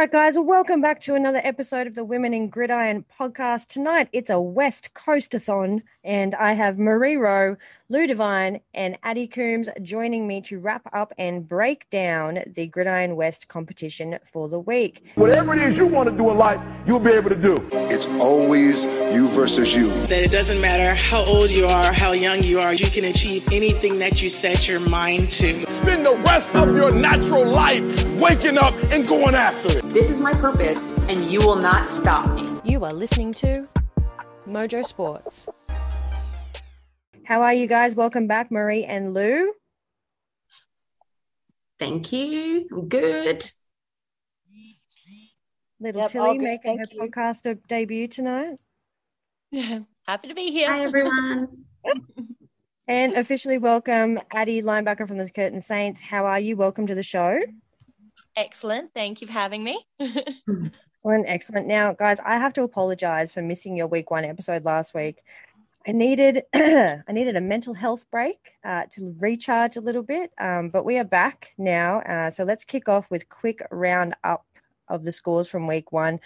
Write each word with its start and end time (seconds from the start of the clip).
right, 0.00 0.10
guys, 0.10 0.38
welcome 0.38 0.80
back 0.80 0.98
to 0.98 1.14
another 1.14 1.42
episode 1.44 1.86
of 1.86 1.94
the 1.94 2.02
Women 2.02 2.32
in 2.32 2.48
Gridiron 2.48 3.04
podcast. 3.20 3.66
Tonight, 3.66 4.08
it's 4.14 4.30
a 4.30 4.40
West 4.40 4.94
Coastathon, 4.94 5.82
and 6.04 6.34
I 6.36 6.54
have 6.54 6.78
Marie 6.78 7.16
Rowe, 7.16 7.54
Lou 7.92 8.06
Devine, 8.06 8.60
and 8.72 8.96
Ady 9.04 9.26
Coombes 9.26 9.68
joining 9.82 10.24
me 10.24 10.40
to 10.42 10.60
wrap 10.60 10.88
up 10.92 11.12
and 11.18 11.48
break 11.48 11.90
down 11.90 12.38
the 12.46 12.68
Gridiron 12.68 13.16
West 13.16 13.48
competition 13.48 14.16
for 14.32 14.48
the 14.48 14.60
week. 14.60 15.02
Whatever 15.16 15.54
it 15.54 15.58
is 15.62 15.76
you 15.76 15.88
want 15.88 16.08
to 16.08 16.16
do 16.16 16.30
in 16.30 16.38
life, 16.38 16.60
you'll 16.86 17.00
be 17.00 17.10
able 17.10 17.30
to 17.30 17.34
do. 17.34 17.68
It's 17.72 18.06
always 18.20 18.84
you 18.84 19.26
versus 19.30 19.74
you. 19.74 19.88
That 20.06 20.22
it 20.22 20.30
doesn't 20.30 20.60
matter 20.60 20.94
how 20.94 21.24
old 21.24 21.50
you 21.50 21.66
are, 21.66 21.92
how 21.92 22.12
young 22.12 22.44
you 22.44 22.60
are, 22.60 22.72
you 22.72 22.88
can 22.88 23.06
achieve 23.06 23.50
anything 23.50 23.98
that 23.98 24.22
you 24.22 24.28
set 24.28 24.68
your 24.68 24.78
mind 24.78 25.32
to. 25.32 25.68
Spend 25.68 26.06
the 26.06 26.14
rest 26.24 26.54
of 26.54 26.76
your 26.76 26.94
natural 26.94 27.44
life 27.44 27.82
waking 28.20 28.56
up 28.56 28.72
and 28.92 29.04
going 29.04 29.34
after 29.34 29.78
it. 29.78 29.88
This 29.90 30.10
is 30.10 30.20
my 30.20 30.34
purpose, 30.34 30.80
and 31.08 31.28
you 31.28 31.40
will 31.40 31.56
not 31.56 31.88
stop 31.88 32.32
me. 32.36 32.46
You 32.62 32.84
are 32.84 32.92
listening 32.92 33.34
to 33.34 33.68
Mojo 34.46 34.86
Sports. 34.86 35.48
How 37.30 37.42
are 37.42 37.54
you 37.54 37.68
guys? 37.68 37.94
Welcome 37.94 38.26
back, 38.26 38.50
Marie 38.50 38.84
and 38.84 39.14
Lou. 39.14 39.52
Thank 41.78 42.12
you. 42.12 42.66
Good. 42.88 43.48
Little 45.78 46.00
Yep, 46.00 46.10
Tilly 46.10 46.38
making 46.38 46.78
her 46.78 46.86
you. 46.90 47.02
podcast 47.02 47.56
debut 47.68 48.08
tonight. 48.08 48.56
Happy 49.52 50.26
to 50.26 50.34
be 50.34 50.50
here. 50.50 50.72
Hi, 50.72 50.82
everyone. 50.82 51.66
And 52.88 53.12
officially 53.12 53.58
welcome 53.58 54.18
Ady, 54.34 54.62
linebacker 54.62 55.06
from 55.06 55.18
the 55.18 55.30
Curtin 55.30 55.60
Saints. 55.60 56.00
How 56.00 56.26
are 56.26 56.40
you? 56.40 56.56
Welcome 56.56 56.88
to 56.88 56.96
the 56.96 57.04
show. 57.04 57.40
Excellent. 58.34 58.92
Thank 58.92 59.20
you 59.20 59.28
for 59.28 59.32
having 59.34 59.62
me. 59.62 59.86
Excellent, 61.02 61.28
excellent. 61.28 61.66
Now, 61.66 61.94
guys, 61.94 62.20
I 62.20 62.36
have 62.36 62.52
to 62.54 62.62
apologize 62.62 63.32
for 63.32 63.40
missing 63.40 63.74
your 63.74 63.86
week 63.86 64.10
one 64.10 64.24
episode 64.24 64.66
last 64.66 64.92
week. 64.92 65.22
I 65.86 65.92
needed 65.92 66.42
I 66.54 67.02
needed 67.10 67.36
a 67.36 67.40
mental 67.40 67.74
health 67.74 68.04
break 68.10 68.52
uh, 68.64 68.84
to 68.92 69.14
recharge 69.18 69.76
a 69.76 69.80
little 69.80 70.02
bit, 70.02 70.30
um, 70.38 70.68
but 70.68 70.84
we 70.84 70.98
are 70.98 71.04
back 71.04 71.52
now. 71.56 72.00
Uh, 72.00 72.30
so 72.30 72.44
let's 72.44 72.64
kick 72.64 72.88
off 72.88 73.10
with 73.10 73.28
quick 73.28 73.62
round 73.70 74.14
up 74.24 74.44
of 74.88 75.04
the 75.04 75.12
scores 75.12 75.48
from 75.48 75.66
week 75.66 75.92
one. 75.92 76.20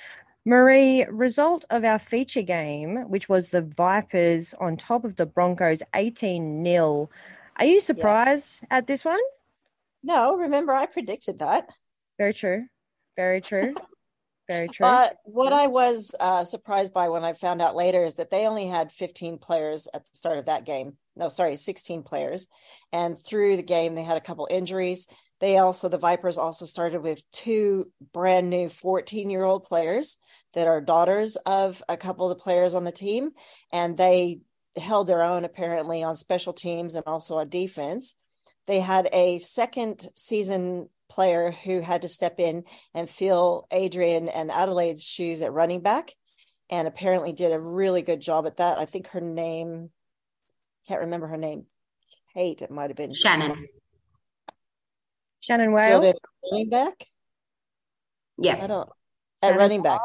Marie, 0.44 1.04
result 1.04 1.64
of 1.70 1.84
our 1.84 1.98
feature 1.98 2.42
game, 2.42 3.08
which 3.08 3.28
was 3.28 3.50
the 3.50 3.62
Vipers 3.62 4.54
on 4.60 4.76
top 4.76 5.04
of 5.04 5.16
the 5.16 5.24
Broncos, 5.24 5.82
eighteen 5.94 6.64
0 6.64 7.08
Are 7.56 7.64
you 7.64 7.80
surprised 7.80 8.62
at 8.70 8.86
this 8.86 9.04
one? 9.04 9.20
No, 10.02 10.36
remember 10.36 10.74
I 10.74 10.86
predicted 10.86 11.38
that. 11.38 11.68
Very 12.18 12.34
true. 12.34 12.66
Very 13.16 13.40
true. 13.40 13.74
Very 14.48 14.68
true. 14.68 14.84
But 14.84 15.16
what 15.24 15.52
I 15.52 15.68
was 15.68 16.14
uh, 16.20 16.44
surprised 16.44 16.92
by 16.92 17.08
when 17.08 17.24
I 17.24 17.32
found 17.32 17.62
out 17.62 17.76
later 17.76 18.04
is 18.04 18.16
that 18.16 18.30
they 18.30 18.46
only 18.46 18.66
had 18.66 18.92
15 18.92 19.38
players 19.38 19.88
at 19.94 20.04
the 20.04 20.16
start 20.16 20.38
of 20.38 20.46
that 20.46 20.66
game. 20.66 20.96
No, 21.16 21.28
sorry, 21.28 21.56
16 21.56 22.02
players. 22.02 22.46
And 22.92 23.20
through 23.20 23.56
the 23.56 23.62
game, 23.62 23.94
they 23.94 24.02
had 24.02 24.18
a 24.18 24.22
couple 24.22 24.46
injuries. 24.50 25.06
They 25.40 25.58
also, 25.58 25.88
the 25.88 25.98
Vipers 25.98 26.38
also 26.38 26.66
started 26.66 27.02
with 27.02 27.22
two 27.32 27.90
brand 28.12 28.50
new 28.50 28.68
14 28.68 29.30
year 29.30 29.44
old 29.44 29.64
players 29.64 30.18
that 30.52 30.66
are 30.66 30.80
daughters 30.80 31.36
of 31.46 31.82
a 31.88 31.96
couple 31.96 32.30
of 32.30 32.36
the 32.36 32.42
players 32.42 32.74
on 32.74 32.84
the 32.84 32.92
team. 32.92 33.30
And 33.72 33.96
they 33.96 34.40
held 34.76 35.06
their 35.06 35.22
own 35.22 35.44
apparently 35.44 36.02
on 36.02 36.16
special 36.16 36.52
teams 36.52 36.96
and 36.96 37.04
also 37.06 37.38
on 37.38 37.48
defense. 37.48 38.16
They 38.66 38.80
had 38.80 39.08
a 39.12 39.38
second 39.38 40.06
season 40.14 40.88
player 41.14 41.52
who 41.52 41.80
had 41.80 42.02
to 42.02 42.08
step 42.08 42.40
in 42.40 42.64
and 42.92 43.08
fill 43.08 43.66
Adrian 43.70 44.28
and 44.28 44.50
Adelaide's 44.50 45.04
shoes 45.04 45.42
at 45.42 45.52
running 45.52 45.80
back 45.80 46.10
and 46.70 46.88
apparently 46.88 47.32
did 47.32 47.52
a 47.52 47.60
really 47.60 48.02
good 48.02 48.20
job 48.20 48.46
at 48.46 48.56
that. 48.56 48.78
I 48.78 48.84
think 48.84 49.06
her 49.08 49.20
name 49.20 49.90
can't 50.88 51.02
remember 51.02 51.28
her 51.28 51.36
name. 51.36 51.66
Kate, 52.34 52.62
it 52.62 52.70
might 52.70 52.90
have 52.90 52.96
been 52.96 53.14
Shannon. 53.14 53.68
Shannon 55.40 55.66
filled 55.76 56.02
Wales. 56.02 56.06
at 56.06 56.16
running 56.50 56.70
back. 56.70 56.94
I 57.00 57.06
Yeah. 58.38 58.66
don't 58.66 58.88
at 59.42 59.46
Shannon 59.48 59.58
running 59.58 59.82
back. 59.82 60.00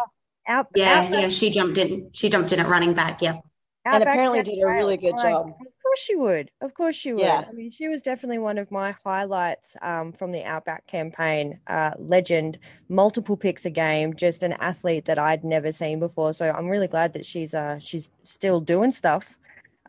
Out, 0.48 0.68
Yeah, 0.76 1.02
Outback- 1.02 1.22
yeah. 1.22 1.30
She 1.30 1.50
jumped 1.50 1.78
in. 1.78 2.10
She 2.14 2.30
jumped 2.30 2.52
in 2.52 2.60
at 2.60 2.68
running 2.68 2.94
back. 2.94 3.22
Yeah. 3.22 3.40
And 3.86 3.96
Outback 3.96 4.02
apparently 4.02 4.40
Shannon 4.40 4.56
did 4.60 4.64
a 4.64 4.68
really 4.68 4.98
good 4.98 5.14
Like, 5.16 5.22
job. 5.24 5.52
Course 6.00 6.06
she 6.06 6.16
would. 6.16 6.52
Of 6.62 6.74
course 6.74 6.96
she 6.96 7.12
would. 7.12 7.22
Yeah. 7.22 7.44
I 7.48 7.52
mean, 7.52 7.72
she 7.72 7.90
was 7.90 8.02
definitely 8.02 8.38
one 8.38 8.58
of 8.58 8.72
my 8.72 8.96
highlights 9.04 9.76
um, 9.82 10.14
from 10.14 10.32
the 10.32 10.44
Outback 10.46 10.88
campaign. 10.88 11.60
Uh, 11.68 11.92
legend, 11.98 12.58
multiple 12.88 13.36
picks 13.36 13.66
a 13.66 13.70
game, 13.70 14.14
just 14.14 14.42
an 14.44 14.54
athlete 14.54 15.04
that 15.06 15.20
I'd 15.20 15.44
never 15.44 15.74
seen 15.74 16.00
before. 16.00 16.34
So 16.34 16.52
I'm 16.52 16.70
really 16.70 16.88
glad 16.88 17.12
that 17.14 17.26
she's 17.26 17.54
uh, 17.54 17.80
she's 17.80 18.12
still 18.24 18.62
doing 18.62 18.92
stuff. 18.92 19.38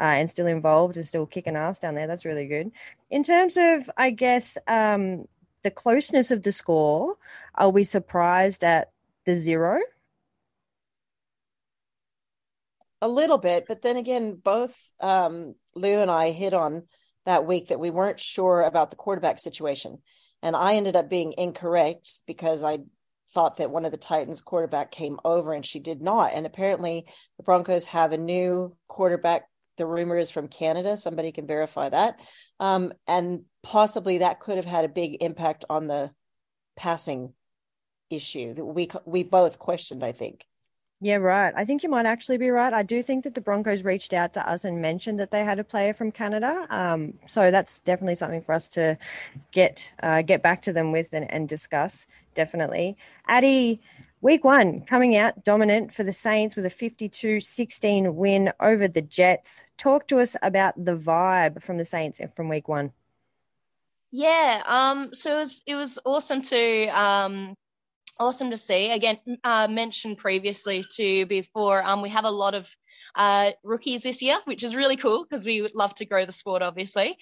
Uh, 0.00 0.16
and 0.18 0.30
still 0.30 0.46
involved 0.46 0.96
and 0.96 1.06
still 1.06 1.26
kicking 1.26 1.56
ass 1.56 1.78
down 1.78 1.94
there. 1.94 2.06
That's 2.06 2.24
really 2.24 2.46
good. 2.46 2.72
In 3.10 3.22
terms 3.22 3.58
of, 3.58 3.90
I 3.98 4.08
guess, 4.10 4.56
um, 4.66 5.26
the 5.62 5.70
closeness 5.70 6.30
of 6.30 6.42
the 6.42 6.52
score, 6.52 7.16
are 7.56 7.68
we 7.68 7.84
surprised 7.84 8.64
at 8.64 8.92
the 9.26 9.34
zero? 9.34 9.78
A 13.02 13.08
little 13.08 13.38
bit, 13.38 13.64
but 13.66 13.82
then 13.82 13.96
again, 13.96 14.34
both 14.34 14.76
um, 15.00 15.54
Lou 15.74 16.00
and 16.00 16.10
I 16.10 16.30
hit 16.30 16.52
on 16.52 16.82
that 17.24 17.46
week 17.46 17.68
that 17.68 17.80
we 17.80 17.90
weren't 17.90 18.20
sure 18.20 18.62
about 18.62 18.90
the 18.90 18.96
quarterback 18.96 19.38
situation. 19.38 19.98
And 20.42 20.56
I 20.56 20.74
ended 20.74 20.96
up 20.96 21.08
being 21.08 21.34
incorrect 21.36 22.20
because 22.26 22.64
I 22.64 22.78
thought 23.32 23.58
that 23.58 23.70
one 23.70 23.84
of 23.84 23.92
the 23.92 23.96
Titans 23.96 24.40
quarterback 24.40 24.90
came 24.90 25.18
over 25.24 25.52
and 25.52 25.64
she 25.64 25.78
did 25.78 26.00
not. 26.00 26.32
And 26.34 26.46
apparently 26.46 27.06
the 27.36 27.42
Broncos 27.42 27.86
have 27.86 28.12
a 28.12 28.18
new 28.18 28.76
quarterback. 28.88 29.44
The 29.76 29.86
rumor 29.86 30.18
is 30.18 30.30
from 30.30 30.48
Canada. 30.48 30.96
Somebody 30.96 31.32
can 31.32 31.46
verify 31.46 31.88
that. 31.88 32.20
Um, 32.58 32.92
and 33.06 33.44
possibly 33.62 34.18
that 34.18 34.40
could 34.40 34.56
have 34.56 34.66
had 34.66 34.84
a 34.84 34.88
big 34.88 35.22
impact 35.22 35.64
on 35.70 35.86
the 35.86 36.10
passing 36.76 37.32
issue 38.10 38.54
that 38.54 38.64
we 38.64 38.88
we 39.06 39.22
both 39.22 39.58
questioned, 39.58 40.04
I 40.04 40.12
think. 40.12 40.44
Yeah, 41.02 41.16
right. 41.16 41.54
I 41.56 41.64
think 41.64 41.82
you 41.82 41.88
might 41.88 42.04
actually 42.04 42.36
be 42.36 42.50
right. 42.50 42.74
I 42.74 42.82
do 42.82 43.02
think 43.02 43.24
that 43.24 43.34
the 43.34 43.40
Broncos 43.40 43.84
reached 43.84 44.12
out 44.12 44.34
to 44.34 44.46
us 44.46 44.64
and 44.64 44.82
mentioned 44.82 45.18
that 45.18 45.30
they 45.30 45.42
had 45.42 45.58
a 45.58 45.64
player 45.64 45.94
from 45.94 46.12
Canada. 46.12 46.66
Um, 46.68 47.14
so 47.26 47.50
that's 47.50 47.80
definitely 47.80 48.16
something 48.16 48.42
for 48.42 48.52
us 48.52 48.68
to 48.68 48.98
get 49.50 49.94
uh, 50.02 50.20
get 50.20 50.42
back 50.42 50.60
to 50.62 50.74
them 50.74 50.92
with 50.92 51.14
and, 51.14 51.30
and 51.32 51.48
discuss. 51.48 52.06
Definitely. 52.34 52.98
Ady, 53.30 53.80
week 54.20 54.44
one 54.44 54.82
coming 54.82 55.16
out 55.16 55.42
dominant 55.42 55.94
for 55.94 56.02
the 56.02 56.12
Saints 56.12 56.54
with 56.54 56.66
a 56.66 56.70
52 56.70 57.40
16 57.40 58.14
win 58.14 58.52
over 58.60 58.86
the 58.86 59.00
Jets. 59.00 59.64
Talk 59.78 60.06
to 60.08 60.20
us 60.20 60.36
about 60.42 60.84
the 60.84 60.96
vibe 60.96 61.62
from 61.62 61.78
the 61.78 61.86
Saints 61.86 62.20
from 62.36 62.50
week 62.50 62.68
one. 62.68 62.92
Yeah. 64.10 64.62
Um. 64.66 65.14
So 65.14 65.34
it 65.34 65.38
was 65.38 65.62
it 65.66 65.76
was 65.76 65.98
awesome 66.04 66.42
to 66.42 66.86
um 66.88 67.56
awesome 68.20 68.50
to 68.50 68.56
see. 68.56 68.92
Again, 68.92 69.18
uh, 69.42 69.66
mentioned 69.66 70.18
previously 70.18 70.84
to 70.96 71.26
before. 71.26 71.82
Um, 71.82 72.02
we 72.02 72.10
have 72.10 72.26
a 72.26 72.30
lot 72.30 72.54
of 72.54 72.68
uh, 73.16 73.52
rookies 73.64 74.02
this 74.02 74.22
year, 74.22 74.38
which 74.44 74.62
is 74.62 74.76
really 74.76 74.96
cool 74.96 75.24
because 75.24 75.44
we 75.44 75.62
would 75.62 75.74
love 75.74 75.94
to 75.96 76.04
grow 76.04 76.26
the 76.26 76.32
sport, 76.32 76.62
obviously. 76.62 77.16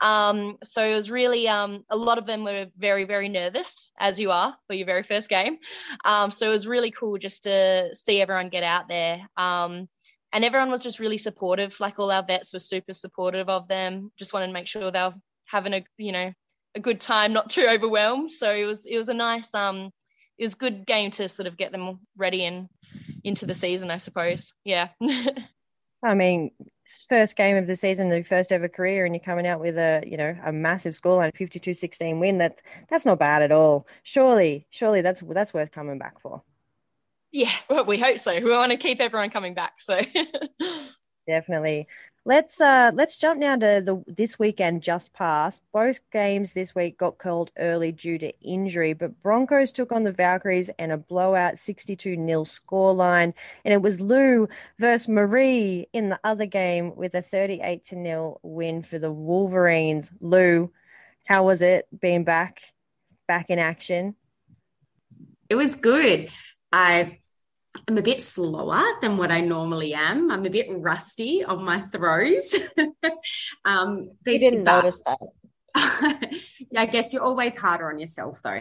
Um, 0.00 0.56
so 0.62 0.82
it 0.82 0.94
was 0.94 1.10
really 1.10 1.48
um, 1.48 1.84
a 1.90 1.96
lot 1.96 2.18
of 2.18 2.24
them 2.24 2.44
were 2.44 2.66
very 2.78 3.04
very 3.04 3.28
nervous, 3.28 3.90
as 3.98 4.18
you 4.18 4.30
are 4.30 4.56
for 4.68 4.74
your 4.74 4.86
very 4.86 5.02
first 5.02 5.28
game. 5.28 5.58
Um, 6.04 6.30
so 6.30 6.46
it 6.46 6.52
was 6.52 6.66
really 6.66 6.92
cool 6.92 7.18
just 7.18 7.42
to 7.42 7.94
see 7.94 8.20
everyone 8.20 8.48
get 8.48 8.62
out 8.62 8.88
there. 8.88 9.26
Um, 9.36 9.88
and 10.32 10.44
everyone 10.44 10.70
was 10.70 10.82
just 10.82 10.98
really 10.98 11.18
supportive. 11.18 11.78
Like 11.78 11.98
all 11.98 12.10
our 12.10 12.24
vets 12.24 12.52
were 12.52 12.58
super 12.58 12.92
supportive 12.92 13.48
of 13.48 13.68
them. 13.68 14.10
Just 14.16 14.32
wanted 14.32 14.48
to 14.48 14.52
make 14.52 14.66
sure 14.66 14.90
they 14.90 15.00
were 15.00 15.14
having 15.46 15.74
a 15.74 15.84
you 15.98 16.12
know 16.12 16.32
a 16.76 16.80
good 16.80 17.00
time, 17.00 17.32
not 17.32 17.50
too 17.50 17.66
overwhelmed. 17.68 18.30
So 18.30 18.50
it 18.52 18.64
was 18.64 18.86
it 18.86 18.96
was 18.96 19.08
a 19.08 19.14
nice 19.14 19.52
um 19.54 19.90
it 20.38 20.44
was 20.44 20.54
a 20.54 20.58
good 20.58 20.86
game 20.86 21.10
to 21.12 21.28
sort 21.28 21.46
of 21.46 21.56
get 21.56 21.72
them 21.72 22.00
ready 22.16 22.44
and 22.44 22.68
into 23.22 23.46
the 23.46 23.54
season, 23.54 23.90
I 23.90 23.98
suppose. 23.98 24.52
Yeah. 24.64 24.88
I 26.02 26.14
mean, 26.14 26.50
first 27.08 27.36
game 27.36 27.56
of 27.56 27.66
the 27.66 27.76
season, 27.76 28.10
the 28.10 28.22
first 28.22 28.52
ever 28.52 28.68
career, 28.68 29.06
and 29.06 29.14
you're 29.14 29.24
coming 29.24 29.46
out 29.46 29.60
with 29.60 29.78
a 29.78 30.02
you 30.06 30.16
know 30.16 30.36
a 30.44 30.52
massive 30.52 30.94
scoreline, 30.94 31.32
52-16 31.34 32.20
win. 32.20 32.38
That 32.38 32.60
that's 32.88 33.06
not 33.06 33.18
bad 33.18 33.42
at 33.42 33.52
all. 33.52 33.86
Surely, 34.02 34.66
surely 34.70 35.00
that's 35.00 35.22
that's 35.22 35.54
worth 35.54 35.70
coming 35.70 35.98
back 35.98 36.20
for. 36.20 36.42
yeah, 37.32 37.52
well, 37.70 37.84
we 37.84 37.98
hope 37.98 38.18
so. 38.18 38.34
We 38.34 38.50
want 38.50 38.72
to 38.72 38.78
keep 38.78 39.00
everyone 39.00 39.30
coming 39.30 39.54
back. 39.54 39.80
So 39.80 40.00
Definitely. 41.26 41.88
Let's 42.26 42.60
uh 42.60 42.90
let's 42.94 43.18
jump 43.18 43.38
now 43.38 43.56
to 43.56 43.82
the 43.84 44.02
this 44.06 44.38
weekend 44.38 44.82
just 44.82 45.12
passed. 45.12 45.60
Both 45.72 46.00
games 46.10 46.52
this 46.52 46.74
week 46.74 46.96
got 46.96 47.18
called 47.18 47.50
early 47.58 47.92
due 47.92 48.16
to 48.18 48.32
injury, 48.40 48.94
but 48.94 49.20
Broncos 49.22 49.72
took 49.72 49.92
on 49.92 50.04
the 50.04 50.12
Valkyries 50.12 50.70
and 50.78 50.90
a 50.90 50.96
blowout 50.96 51.58
62 51.58 52.16
0 52.16 52.44
scoreline. 52.44 53.34
And 53.64 53.74
it 53.74 53.82
was 53.82 54.00
Lou 54.00 54.48
versus 54.78 55.08
Marie 55.08 55.86
in 55.92 56.08
the 56.08 56.20
other 56.24 56.46
game 56.46 56.96
with 56.96 57.14
a 57.14 57.22
38 57.22 57.86
0 57.86 58.40
win 58.42 58.82
for 58.82 58.98
the 58.98 59.12
Wolverines. 59.12 60.10
Lou, 60.20 60.72
how 61.26 61.44
was 61.44 61.60
it 61.60 61.86
being 62.00 62.24
back 62.24 62.62
back 63.28 63.50
in 63.50 63.58
action? 63.58 64.14
it 65.48 65.56
was 65.56 65.74
good. 65.74 66.28
I 66.72 67.20
I'm 67.88 67.98
a 67.98 68.02
bit 68.02 68.22
slower 68.22 68.82
than 69.02 69.16
what 69.16 69.30
I 69.30 69.40
normally 69.40 69.94
am. 69.94 70.30
I'm 70.30 70.46
a 70.46 70.50
bit 70.50 70.66
rusty 70.70 71.44
on 71.44 71.64
my 71.64 71.80
throws. 71.80 72.54
um, 73.64 74.10
you 74.26 74.38
didn't 74.38 74.64
notice 74.64 75.02
that. 75.02 75.18
yeah, 76.70 76.82
I 76.82 76.86
guess 76.86 77.12
you're 77.12 77.22
always 77.22 77.56
harder 77.56 77.90
on 77.90 77.98
yourself 77.98 78.38
though. 78.44 78.60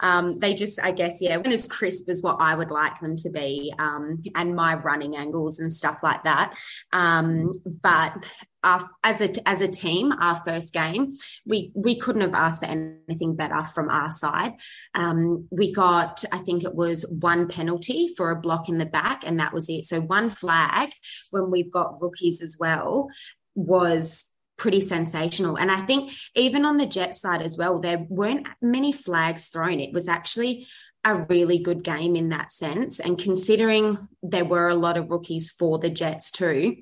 Um, 0.00 0.38
they 0.38 0.52
just, 0.52 0.78
I 0.80 0.90
guess, 0.90 1.22
yeah, 1.22 1.38
when 1.38 1.52
as 1.52 1.66
crisp 1.66 2.08
as 2.10 2.22
what 2.22 2.36
I 2.40 2.54
would 2.54 2.70
like 2.70 3.00
them 3.00 3.16
to 3.16 3.30
be, 3.30 3.72
um, 3.78 4.18
and 4.34 4.54
my 4.54 4.74
running 4.74 5.16
angles 5.16 5.58
and 5.58 5.72
stuff 5.72 6.02
like 6.02 6.24
that. 6.24 6.54
Um, 6.92 7.50
but 7.64 8.24
our, 8.62 8.88
as 9.02 9.20
a 9.20 9.48
as 9.48 9.60
a 9.60 9.68
team, 9.68 10.12
our 10.12 10.36
first 10.36 10.72
game, 10.72 11.10
we 11.46 11.72
we 11.74 11.96
couldn't 11.96 12.22
have 12.22 12.34
asked 12.34 12.62
for 12.62 12.68
anything 12.68 13.36
better 13.36 13.64
from 13.64 13.88
our 13.88 14.10
side. 14.10 14.52
Um, 14.94 15.48
we 15.50 15.72
got, 15.72 16.24
I 16.32 16.38
think 16.38 16.64
it 16.64 16.74
was 16.74 17.06
one 17.20 17.48
penalty 17.48 18.12
for 18.16 18.30
a 18.30 18.40
block 18.40 18.68
in 18.68 18.78
the 18.78 18.86
back, 18.86 19.22
and 19.26 19.40
that 19.40 19.52
was 19.52 19.68
it. 19.68 19.84
So 19.84 20.00
one 20.00 20.30
flag 20.30 20.90
when 21.30 21.50
we've 21.50 21.72
got 21.72 22.02
rookies 22.02 22.42
as 22.42 22.56
well 22.58 23.08
was 23.54 24.32
pretty 24.58 24.80
sensational. 24.82 25.56
And 25.56 25.70
I 25.70 25.86
think 25.86 26.12
even 26.36 26.66
on 26.66 26.76
the 26.76 26.86
Jet 26.86 27.14
side 27.14 27.40
as 27.40 27.56
well, 27.56 27.78
there 27.78 28.04
weren't 28.08 28.46
many 28.60 28.92
flags 28.92 29.48
thrown. 29.48 29.80
It 29.80 29.94
was 29.94 30.06
actually 30.06 30.66
a 31.02 31.26
really 31.30 31.58
good 31.58 31.82
game 31.82 32.14
in 32.14 32.28
that 32.28 32.52
sense. 32.52 33.00
And 33.00 33.18
considering 33.18 34.06
there 34.22 34.44
were 34.44 34.68
a 34.68 34.74
lot 34.74 34.98
of 34.98 35.10
rookies 35.10 35.50
for 35.50 35.78
the 35.78 35.88
Jets 35.88 36.30
too, 36.30 36.76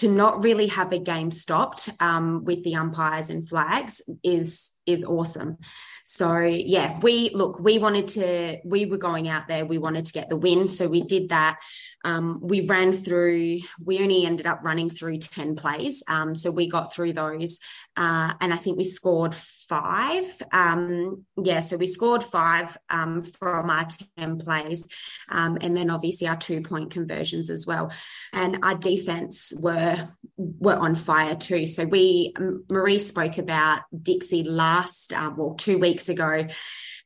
to 0.00 0.08
not 0.08 0.42
really 0.42 0.68
have 0.68 0.92
a 0.92 0.98
game 0.98 1.30
stopped 1.30 1.90
um, 2.00 2.44
with 2.44 2.64
the 2.64 2.74
umpires 2.74 3.28
and 3.28 3.46
flags 3.46 4.00
is 4.22 4.70
is 4.86 5.04
awesome. 5.04 5.58
So 6.04 6.40
yeah, 6.40 6.98
we 7.02 7.30
look, 7.30 7.60
we 7.60 7.78
wanted 7.78 8.08
to, 8.08 8.58
we 8.64 8.84
were 8.84 8.96
going 8.96 9.28
out 9.28 9.46
there, 9.46 9.64
we 9.64 9.78
wanted 9.78 10.06
to 10.06 10.12
get 10.12 10.28
the 10.28 10.36
win. 10.36 10.66
So 10.66 10.88
we 10.88 11.02
did 11.02 11.28
that. 11.28 11.60
Um, 12.04 12.40
we 12.42 12.62
ran 12.62 12.92
through, 12.92 13.60
we 13.84 14.00
only 14.00 14.24
ended 14.24 14.46
up 14.46 14.60
running 14.64 14.90
through 14.90 15.18
10 15.18 15.54
plays. 15.54 16.02
Um, 16.08 16.34
so 16.34 16.50
we 16.50 16.68
got 16.68 16.92
through 16.92 17.12
those. 17.12 17.60
Uh, 17.96 18.32
and 18.40 18.52
I 18.52 18.56
think 18.56 18.76
we 18.76 18.84
scored 18.84 19.36
five. 19.70 20.24
Um, 20.52 21.24
yeah, 21.36 21.60
so 21.60 21.76
we 21.76 21.86
scored 21.86 22.24
five 22.24 22.76
um, 22.90 23.22
from 23.22 23.70
our 23.70 23.86
10 24.18 24.38
plays. 24.38 24.84
Um, 25.28 25.58
and 25.60 25.76
then 25.76 25.90
obviously 25.90 26.26
our 26.26 26.36
two 26.36 26.60
point 26.60 26.90
conversions 26.90 27.50
as 27.50 27.66
well. 27.66 27.92
And 28.32 28.58
our 28.64 28.74
defense 28.74 29.52
were 29.60 30.08
were 30.36 30.76
on 30.76 30.96
fire 30.96 31.36
too. 31.36 31.66
So 31.66 31.84
we, 31.84 32.34
Marie 32.68 32.98
spoke 32.98 33.38
about 33.38 33.82
Dixie 34.02 34.42
last, 34.42 35.12
uh, 35.12 35.30
well, 35.36 35.54
two 35.54 35.78
weeks 35.78 36.08
ago 36.08 36.48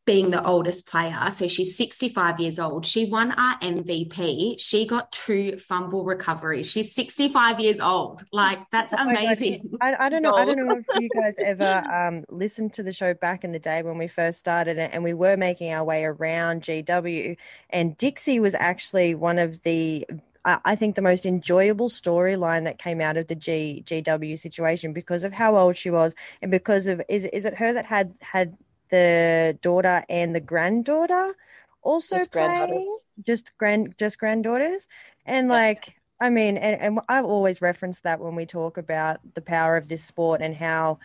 being 0.07 0.31
the 0.31 0.45
oldest 0.45 0.87
player. 0.87 1.31
So 1.31 1.49
she's 1.49 1.77
65 1.77 2.39
years 2.39 2.59
old. 2.59 2.85
She 2.85 3.07
won 3.07 3.33
our 3.33 3.59
MVP. 3.61 4.61
She 4.61 4.87
got 4.87 5.11
two 5.13 5.59
fumble 5.59 6.05
recoveries. 6.05 6.71
She's 6.71 6.95
65 6.95 7.61
years 7.61 7.81
old. 7.81 8.23
Like 8.33 8.59
that's 8.71 8.93
oh 8.93 9.09
amazing. 9.09 9.71
I, 9.81 10.07
I, 10.07 10.09
don't 10.09 10.23
know. 10.23 10.35
I 10.35 10.45
don't 10.45 10.57
know 10.57 10.77
if 10.77 10.85
you 11.01 11.09
guys 11.15 11.35
ever 11.39 11.79
um, 11.93 12.25
listened 12.29 12.75
to 12.75 12.83
the 12.83 12.93
show 12.93 13.15
back 13.15 13.45
in 13.45 13.53
the 13.53 13.59
day 13.59 13.83
when 13.83 13.97
we 13.97 14.09
first 14.09 14.39
started 14.39 14.77
it 14.79 14.91
and 14.93 15.03
we 15.03 15.15
were 15.15 15.37
making 15.37 15.73
our 15.73 15.85
way 15.85 16.05
around 16.05 16.63
GW 16.63 17.37
and 17.71 17.97
Dixie 17.97 18.41
was 18.41 18.55
actually 18.55 19.15
one 19.15 19.39
of 19.39 19.63
the 19.63 20.07
I 20.47 20.77
think 20.77 20.95
the 20.95 21.01
most 21.01 21.25
enjoyable 21.25 21.89
storyline 21.89 22.65
that 22.65 22.79
came 22.79 23.01
out 23.01 23.17
of 23.17 23.29
the 23.29 23.35
G 23.35 23.83
GW 23.87 24.39
situation 24.39 24.93
because 24.93 25.25
of 25.25 25.33
how 25.33 25.57
old 25.57 25.75
she 25.75 25.89
was 25.89 26.15
and 26.43 26.51
because 26.51 26.87
of 26.87 27.01
is 27.09 27.25
is 27.25 27.47
it 27.47 27.55
her 27.55 27.73
that 27.73 27.87
had 27.87 28.13
had 28.21 28.55
the 28.91 29.59
daughter 29.63 30.05
and 30.09 30.35
the 30.35 30.41
granddaughter 30.41 31.35
also 31.83 32.17
just 32.17 32.33
playing 32.33 32.99
just 33.27 33.57
grand 33.59 33.95
just 33.99 34.19
granddaughters 34.19 34.89
and 35.27 35.49
yeah. 35.49 35.53
like 35.53 36.01
I 36.21 36.31
mean 36.31 36.57
and, 36.57 36.81
and 36.81 37.01
I've 37.09 37.25
always 37.25 37.61
referenced 37.61 38.03
that 38.05 38.21
when 38.21 38.35
we 38.35 38.47
talk 38.47 38.79
about 38.79 39.19
the 39.35 39.43
power 39.43 39.77
of 39.77 39.89
this 39.89 40.03
sport 40.03 40.41
and 40.41 40.55
how 40.55 40.99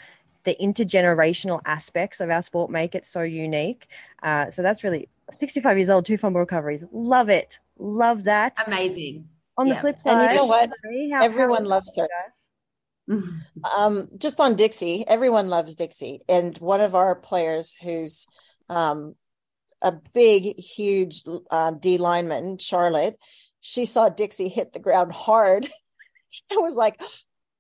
the 0.44 0.56
intergenerational 0.62 1.62
aspects 1.66 2.20
of 2.20 2.30
our 2.30 2.42
sport 2.42 2.72
make 2.72 2.96
it 2.96 3.06
so 3.06 3.22
unique. 3.22 3.88
Uh, 4.24 4.50
so 4.50 4.62
that's 4.62 4.84
really 4.84 5.10
65 5.32 5.78
years 5.78 5.90
old, 5.90 6.06
two 6.06 6.18
fumble 6.18 6.40
recoveries. 6.40 6.84
Love 6.92 7.30
it. 7.30 7.60
Love 7.78 8.24
that. 8.24 8.58
Amazing. 8.66 9.28
On 9.58 9.68
yeah. 9.68 9.76
the 9.76 9.82
flip 9.82 10.00
side, 10.00 10.30
and 10.30 10.32
you 10.32 10.38
know 10.38 10.46
what? 10.46 10.70
How, 11.12 11.24
Everyone 11.24 11.64
how 11.64 11.70
loves 11.70 11.96
her. 11.98 12.08
Um, 13.10 14.10
just 14.18 14.40
on 14.40 14.56
Dixie, 14.56 15.06
everyone 15.08 15.50
loves 15.50 15.76
Dixie. 15.76 16.22
And 16.30 16.58
one 16.58 16.82
of 16.82 16.96
our 16.96 17.16
players 17.16 17.74
who's 17.82 18.28
um, 18.70 19.16
a 19.82 19.94
big, 20.14 20.58
huge 20.60 21.24
uh, 21.50 21.72
D 21.72 21.98
lineman, 21.98 22.58
Charlotte, 22.58 23.18
she 23.62 23.86
saw 23.86 24.10
Dixie 24.10 24.50
hit 24.50 24.74
the 24.74 24.80
ground 24.80 25.12
hard. 25.12 25.68
I 26.52 26.58
was 26.58 26.76
like, 26.76 27.02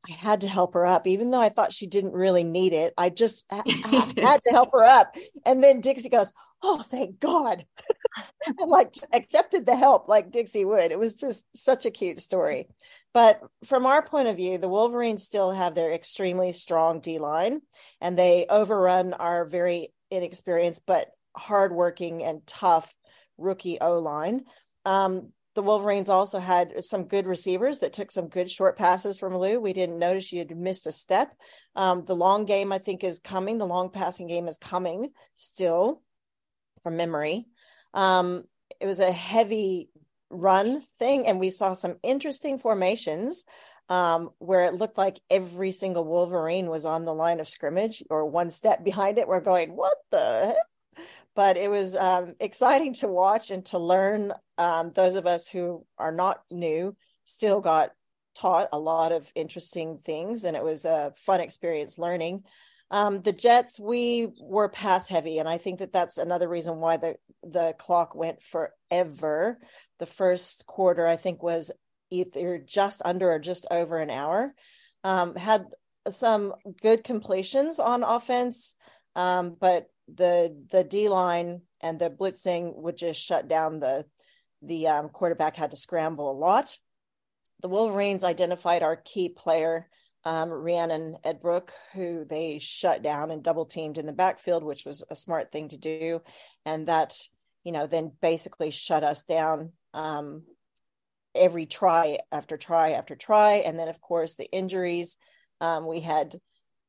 I 0.08 0.14
had 0.14 0.42
to 0.42 0.48
help 0.48 0.74
her 0.76 0.86
up, 0.86 1.08
even 1.08 1.32
though 1.32 1.42
I 1.42 1.50
thought 1.50 1.74
she 1.74 1.86
didn't 1.86 2.14
really 2.14 2.44
need 2.44 2.72
it. 2.72 2.94
I 2.98 3.10
just 3.10 3.44
I 3.52 3.62
had 4.18 4.42
to 4.44 4.52
help 4.52 4.72
her 4.72 4.84
up. 4.84 5.16
And 5.46 5.62
then 5.64 5.82
Dixie 5.82 6.10
goes, 6.10 6.32
Oh, 6.62 6.82
thank 6.82 7.20
God. 7.20 7.66
and 8.48 8.70
like 8.70 8.96
accepted 9.14 9.66
the 9.66 9.76
help 9.76 10.08
like 10.08 10.32
Dixie 10.32 10.66
would. 10.66 10.92
It 10.92 11.00
was 11.00 11.16
just 11.16 11.46
such 11.56 11.86
a 11.86 11.92
cute 11.92 12.20
story. 12.20 12.68
But 13.14 13.42
from 13.66 13.86
our 13.86 14.04
point 14.04 14.28
of 14.28 14.38
view, 14.38 14.58
the 14.58 14.68
Wolverines 14.68 15.24
still 15.24 15.52
have 15.52 15.74
their 15.74 15.92
extremely 15.92 16.52
strong 16.52 17.00
D 17.00 17.18
line 17.20 17.62
and 18.00 18.18
they 18.18 18.46
overrun 18.50 19.14
our 19.14 19.46
very 19.46 19.94
inexperienced 20.12 20.86
but 20.86 21.10
hardworking 21.36 22.24
and 22.24 22.46
tough 22.46 22.96
rookie 23.38 23.80
O 23.80 24.00
line. 24.00 24.46
Um, 24.86 25.32
the 25.56 25.64
Wolverines 25.64 26.10
also 26.10 26.40
had 26.40 26.84
some 26.84 27.06
good 27.06 27.26
receivers 27.26 27.80
that 27.80 27.94
took 27.94 28.12
some 28.12 28.28
good 28.28 28.50
short 28.50 28.78
passes 28.78 29.20
from 29.20 29.36
Lou. 29.36 29.60
We 29.60 29.74
didn't 29.74 30.00
notice 30.00 30.32
you 30.32 30.40
had 30.40 30.56
missed 30.56 30.88
a 30.88 30.92
step. 30.92 31.34
Um, 31.76 32.06
the 32.06 32.16
long 32.16 32.46
game, 32.46 32.72
I 32.72 32.78
think, 32.78 33.04
is 33.04 33.20
coming. 33.20 33.58
The 33.58 33.66
long 33.66 33.90
passing 33.90 34.28
game 34.28 34.48
is 34.48 34.58
coming 34.58 35.10
still 35.36 36.02
from 36.82 36.98
memory. 36.98 37.48
Um, 37.94 38.44
it 38.80 38.86
was 38.86 39.00
a 39.00 39.12
heavy 39.12 39.90
run 40.30 40.82
thing, 40.98 41.28
and 41.28 41.40
we 41.40 41.50
saw 41.50 41.74
some 41.74 41.98
interesting 42.04 42.60
formations 42.60 43.44
um, 43.90 44.30
where 44.38 44.66
it 44.66 44.76
looked 44.76 44.98
like 44.98 45.20
every 45.30 45.72
single 45.72 46.04
Wolverine 46.04 46.70
was 46.70 46.86
on 46.86 47.06
the 47.06 47.14
line 47.14 47.40
of 47.40 47.50
scrimmage 47.50 48.04
or 48.10 48.26
one 48.26 48.52
step 48.52 48.84
behind 48.84 49.18
it. 49.18 49.28
We're 49.28 49.40
going, 49.40 49.76
what 49.76 49.98
the 50.12 50.54
heck? 50.56 51.06
but 51.36 51.58
it 51.58 51.70
was 51.70 51.96
um, 51.96 52.36
exciting 52.40 52.94
to 52.94 53.08
watch 53.08 53.50
and 53.50 53.66
to 53.68 53.78
learn. 53.78 54.34
Um, 54.58 54.92
those 54.94 55.16
of 55.16 55.26
us 55.26 55.48
who 55.48 55.86
are 55.98 56.12
not 56.12 56.42
new 56.52 56.96
still 57.24 57.62
got 57.62 57.92
taught 58.36 58.70
a 58.74 58.80
lot 58.80 59.12
of 59.12 59.32
interesting 59.36 60.00
things, 60.04 60.44
and 60.44 60.58
it 60.58 60.64
was 60.64 60.86
a 60.86 61.14
fun 61.16 61.40
experience 61.40 61.98
learning. 61.98 62.44
Um, 62.92 63.22
the 63.22 63.32
Jets, 63.32 63.80
we 63.80 64.30
were 64.42 64.70
pass 64.70 65.08
heavy, 65.08 65.38
and 65.38 65.48
I 65.48 65.58
think 65.58 65.80
that 65.80 65.92
that's 65.92 66.18
another 66.18 66.48
reason 66.48 66.78
why 66.78 66.98
the 66.98 67.16
the 67.44 67.76
clock 67.78 68.16
went 68.16 68.42
forever. 68.42 69.60
The 70.00 70.06
first 70.06 70.66
quarter, 70.66 71.06
I 71.06 71.16
think, 71.16 71.44
was 71.44 71.72
either 72.10 72.58
just 72.58 73.02
under 73.06 73.32
or 73.32 73.40
just 73.40 73.68
over 73.70 73.98
an 73.98 74.10
hour. 74.10 74.54
Um, 75.04 75.36
had 75.36 75.66
some 76.10 76.54
good 76.82 77.04
completions 77.04 77.80
on 77.80 78.04
offense, 78.04 78.74
um, 79.16 79.56
but 79.60 79.88
the 80.08 80.56
the 80.72 80.84
D 80.84 81.10
line 81.10 81.62
and 81.82 82.00
the 82.00 82.10
blitzing 82.10 82.76
would 82.82 82.98
just 82.98 83.22
shut 83.22 83.48
down 83.48 83.80
the 83.80 84.06
the 84.62 84.88
um, 84.88 85.10
quarterback 85.10 85.56
had 85.56 85.72
to 85.72 85.78
scramble 85.78 86.32
a 86.32 86.34
lot. 86.34 86.76
The 87.62 87.70
Wolverines 87.70 88.24
identified 88.24 88.84
our 88.84 88.96
key 88.96 89.30
player, 89.30 89.90
um, 90.26 90.50
Rhiannon 90.50 91.18
Edbrook, 91.24 91.70
who 91.94 92.26
they 92.26 92.60
shut 92.60 93.02
down 93.02 93.32
and 93.32 93.44
double 93.44 93.66
teamed 93.66 93.98
in 93.98 94.06
the 94.06 94.14
backfield, 94.14 94.64
which 94.64 94.86
was 94.86 95.04
a 95.10 95.16
smart 95.16 95.52
thing 95.52 95.70
to 95.70 95.78
do, 95.78 96.22
and 96.66 96.88
that 96.88 97.16
you 97.64 97.72
know 97.72 97.88
then 97.88 98.12
basically 98.22 98.72
shut 98.72 99.04
us 99.04 99.24
down 99.24 99.72
um, 99.94 100.44
every 101.36 101.66
try 101.66 102.20
after 102.32 102.58
try 102.58 102.92
after 102.92 103.16
try, 103.16 103.56
and 103.56 103.80
then 103.80 103.88
of 103.88 104.02
course 104.02 104.36
the 104.36 104.52
injuries. 104.52 105.18
Um, 105.62 105.86
we 105.86 106.00
had 106.00 106.40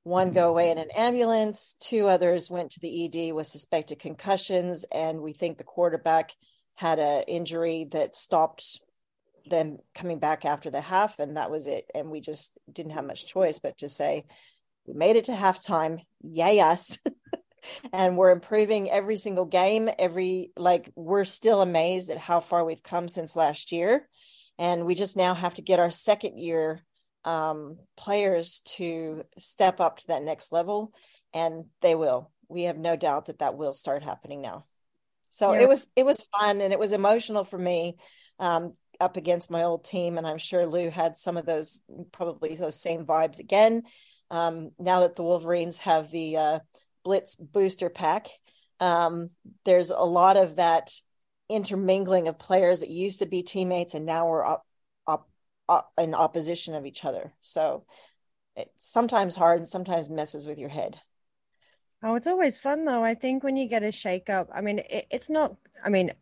one 0.02 0.32
go 0.32 0.48
away 0.48 0.70
in 0.70 0.78
an 0.78 0.90
ambulance 0.96 1.74
two 1.78 2.08
others 2.08 2.50
went 2.50 2.70
to 2.70 2.80
the 2.80 3.04
ed 3.04 3.32
with 3.32 3.46
suspected 3.46 3.98
concussions 3.98 4.86
and 4.92 5.20
we 5.20 5.32
think 5.32 5.58
the 5.58 5.64
quarterback 5.64 6.32
had 6.74 6.98
an 6.98 7.22
injury 7.28 7.86
that 7.90 8.16
stopped 8.16 8.80
them 9.48 9.78
coming 9.94 10.18
back 10.18 10.44
after 10.44 10.70
the 10.70 10.80
half 10.80 11.18
and 11.18 11.36
that 11.36 11.50
was 11.50 11.66
it. 11.66 11.86
And 11.94 12.10
we 12.10 12.20
just 12.20 12.58
didn't 12.72 12.92
have 12.92 13.06
much 13.06 13.26
choice 13.26 13.58
but 13.58 13.78
to 13.78 13.88
say 13.88 14.26
we 14.86 14.94
made 14.94 15.16
it 15.16 15.24
to 15.24 15.32
halftime. 15.32 16.00
Yay 16.20 16.60
us. 16.60 16.98
And 17.92 18.16
we're 18.16 18.30
improving 18.30 18.90
every 18.90 19.16
single 19.16 19.44
game 19.44 19.90
every 19.98 20.50
like 20.56 20.90
we're 20.96 21.24
still 21.24 21.60
amazed 21.60 22.10
at 22.10 22.16
how 22.16 22.40
far 22.40 22.64
we've 22.64 22.82
come 22.82 23.06
since 23.06 23.36
last 23.36 23.70
year. 23.70 24.08
And 24.58 24.86
we 24.86 24.94
just 24.94 25.16
now 25.16 25.34
have 25.34 25.54
to 25.54 25.62
get 25.62 25.78
our 25.78 25.90
second 25.90 26.38
year 26.38 26.82
um, 27.24 27.78
players 27.96 28.60
to 28.76 29.24
step 29.38 29.80
up 29.80 29.98
to 29.98 30.06
that 30.08 30.22
next 30.22 30.52
level, 30.52 30.92
and 31.32 31.66
they 31.80 31.94
will. 31.94 32.30
We 32.48 32.64
have 32.64 32.78
no 32.78 32.96
doubt 32.96 33.26
that 33.26 33.38
that 33.38 33.56
will 33.56 33.72
start 33.72 34.02
happening 34.02 34.40
now. 34.40 34.64
So 35.30 35.52
it 35.54 35.68
was 35.68 35.86
it 35.96 36.04
was 36.04 36.26
fun 36.36 36.60
and 36.60 36.72
it 36.72 36.78
was 36.78 36.92
emotional 36.92 37.44
for 37.44 37.58
me 37.58 37.96
um, 38.40 38.74
up 39.00 39.16
against 39.16 39.50
my 39.50 39.62
old 39.62 39.84
team, 39.84 40.18
and 40.18 40.26
I'm 40.26 40.38
sure 40.38 40.66
Lou 40.66 40.90
had 40.90 41.16
some 41.16 41.36
of 41.36 41.46
those 41.46 41.80
probably 42.12 42.54
those 42.54 42.80
same 42.80 43.04
vibes 43.04 43.40
again. 43.40 43.82
Um, 44.30 44.70
now 44.78 45.00
that 45.00 45.16
the 45.16 45.22
Wolverines 45.22 45.78
have 45.80 46.10
the 46.10 46.36
uh, 46.36 46.58
Blitz 47.02 47.36
booster 47.36 47.90
pack, 47.90 48.28
um, 48.78 49.28
there's 49.64 49.90
a 49.90 49.98
lot 49.98 50.36
of 50.36 50.56
that 50.56 50.90
intermingling 51.48 52.28
of 52.28 52.38
players 52.38 52.80
that 52.80 52.88
used 52.88 53.18
to 53.18 53.26
be 53.26 53.42
teammates 53.42 53.94
and 53.94 54.06
now 54.06 54.28
we're 54.28 54.46
up, 54.46 54.64
up, 55.06 55.28
up 55.68 55.92
in 55.98 56.14
opposition 56.14 56.74
of 56.74 56.86
each 56.86 57.04
other. 57.04 57.32
So 57.40 57.84
it's 58.56 58.70
sometimes 58.78 59.34
hard 59.34 59.58
and 59.58 59.68
sometimes 59.68 60.08
messes 60.08 60.46
with 60.46 60.58
your 60.58 60.68
head. 60.68 61.00
Oh, 62.02 62.14
it's 62.14 62.28
always 62.28 62.56
fun 62.56 62.84
though. 62.84 63.04
I 63.04 63.14
think 63.14 63.42
when 63.42 63.56
you 63.56 63.68
get 63.68 63.82
a 63.82 63.90
shake 63.90 64.30
up, 64.30 64.48
I 64.54 64.60
mean, 64.60 64.78
it, 64.78 65.06
it's 65.10 65.28
not, 65.28 65.56
I 65.84 65.90
mean, 65.90 66.12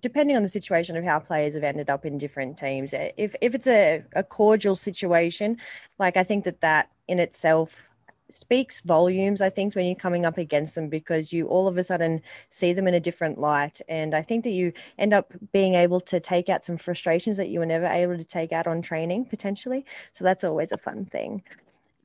depending 0.00 0.36
on 0.36 0.42
the 0.42 0.48
situation 0.48 0.96
of 0.96 1.04
how 1.04 1.18
players 1.18 1.54
have 1.54 1.64
ended 1.64 1.90
up 1.90 2.04
in 2.06 2.18
different 2.18 2.58
teams, 2.58 2.94
eh, 2.94 3.10
if, 3.16 3.34
if 3.40 3.54
it's 3.54 3.66
a, 3.66 4.02
a 4.14 4.22
cordial 4.22 4.76
situation, 4.76 5.58
like 5.98 6.16
I 6.16 6.22
think 6.22 6.44
that 6.44 6.60
that 6.60 6.90
in 7.08 7.18
itself 7.18 7.88
speaks 8.28 8.80
volumes, 8.80 9.40
I 9.40 9.50
think, 9.50 9.74
when 9.74 9.86
you're 9.86 9.94
coming 9.94 10.26
up 10.26 10.38
against 10.38 10.74
them 10.74 10.88
because 10.88 11.32
you 11.32 11.46
all 11.46 11.68
of 11.68 11.76
a 11.76 11.84
sudden 11.84 12.22
see 12.50 12.72
them 12.72 12.88
in 12.88 12.94
a 12.94 13.00
different 13.00 13.38
light. 13.38 13.80
And 13.88 14.14
I 14.14 14.22
think 14.22 14.44
that 14.44 14.50
you 14.50 14.72
end 14.98 15.14
up 15.14 15.32
being 15.52 15.74
able 15.74 16.00
to 16.00 16.20
take 16.20 16.48
out 16.48 16.64
some 16.64 16.76
frustrations 16.76 17.36
that 17.36 17.48
you 17.48 17.60
were 17.60 17.66
never 17.66 17.86
able 17.86 18.16
to 18.16 18.24
take 18.24 18.52
out 18.52 18.66
on 18.66 18.82
training 18.82 19.26
potentially. 19.26 19.84
So 20.12 20.24
that's 20.24 20.44
always 20.44 20.72
a 20.72 20.78
fun 20.78 21.04
thing. 21.04 21.42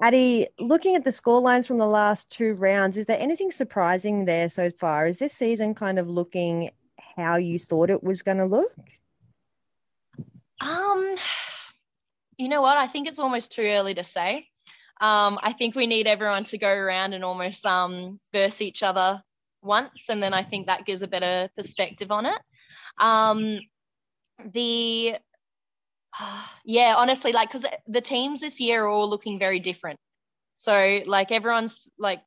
Ady, 0.04 0.48
looking 0.60 0.96
at 0.96 1.04
the 1.04 1.12
score 1.12 1.42
lines 1.42 1.68
from 1.68 1.78
the 1.78 1.86
last 1.86 2.30
two 2.32 2.56
rounds, 2.56 2.98
is 2.98 3.06
there 3.06 3.20
anything 3.20 3.52
surprising 3.52 4.26
there 4.26 4.50
so 4.50 4.72
far? 4.72 5.08
Is 5.08 5.20
this 5.20 5.34
season 5.34 5.76
kind 5.76 6.00
of 6.00 6.10
looking 6.10 6.72
how 7.16 7.38
you 7.38 7.60
thought 7.60 7.90
it 7.90 8.04
was 8.04 8.22
going 8.22 8.38
to 8.38 8.46
look? 8.46 8.74
Um, 10.60 11.16
you 12.38 12.50
know 12.50 12.62
what? 12.62 12.78
I 12.78 12.88
think 12.88 13.08
it's 13.08 13.20
almost 13.20 13.52
too 13.52 13.64
early 13.64 13.94
to 13.96 14.04
say. 14.04 14.48
Um, 15.00 15.40
I 15.42 15.54
think 15.54 15.76
we 15.76 15.88
need 15.88 16.06
everyone 16.06 16.44
to 16.46 16.58
go 16.58 16.70
around 16.70 17.14
and 17.14 17.24
almost 17.24 17.66
um, 17.66 18.20
verse 18.32 18.62
each 18.62 18.84
other 18.84 19.22
once, 19.64 20.10
and 20.10 20.22
then 20.22 20.34
I 20.34 20.44
think 20.44 20.68
that 20.68 20.86
gives 20.86 21.02
a 21.02 21.08
better 21.08 21.50
perspective 21.56 22.12
on 22.12 22.28
it. 22.28 22.40
Um, 23.00 23.60
the 24.54 25.16
yeah, 26.66 26.96
honestly, 26.98 27.32
like 27.32 27.50
because 27.50 27.66
the 27.88 28.02
teams 28.02 28.42
this 28.42 28.60
year 28.60 28.84
are 28.84 28.90
all 28.90 29.10
looking 29.10 29.40
very 29.40 29.60
different. 29.60 30.00
So 30.56 31.02
like 31.06 31.32
everyone's 31.32 31.90
like 31.98 32.22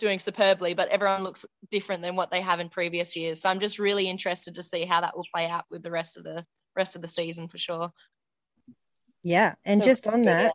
doing 0.00 0.18
superbly, 0.18 0.74
but 0.74 0.88
everyone 0.88 1.22
looks 1.22 1.46
different 1.70 2.02
than 2.02 2.16
what 2.16 2.30
they 2.30 2.40
have 2.40 2.58
in 2.58 2.68
previous 2.68 3.14
years. 3.14 3.40
So 3.40 3.48
I'm 3.48 3.60
just 3.60 3.78
really 3.78 4.08
interested 4.08 4.56
to 4.56 4.62
see 4.62 4.84
how 4.84 5.00
that 5.02 5.16
will 5.16 5.26
play 5.32 5.46
out 5.46 5.64
with 5.70 5.82
the 5.82 5.90
rest 5.90 6.16
of 6.16 6.24
the 6.24 6.44
rest 6.76 6.96
of 6.96 7.02
the 7.02 7.08
season 7.08 7.48
for 7.48 7.58
sure. 7.58 7.92
Yeah, 9.22 9.54
and 9.64 9.80
so 9.80 9.86
just 9.86 10.06
on 10.08 10.22
that, 10.22 10.52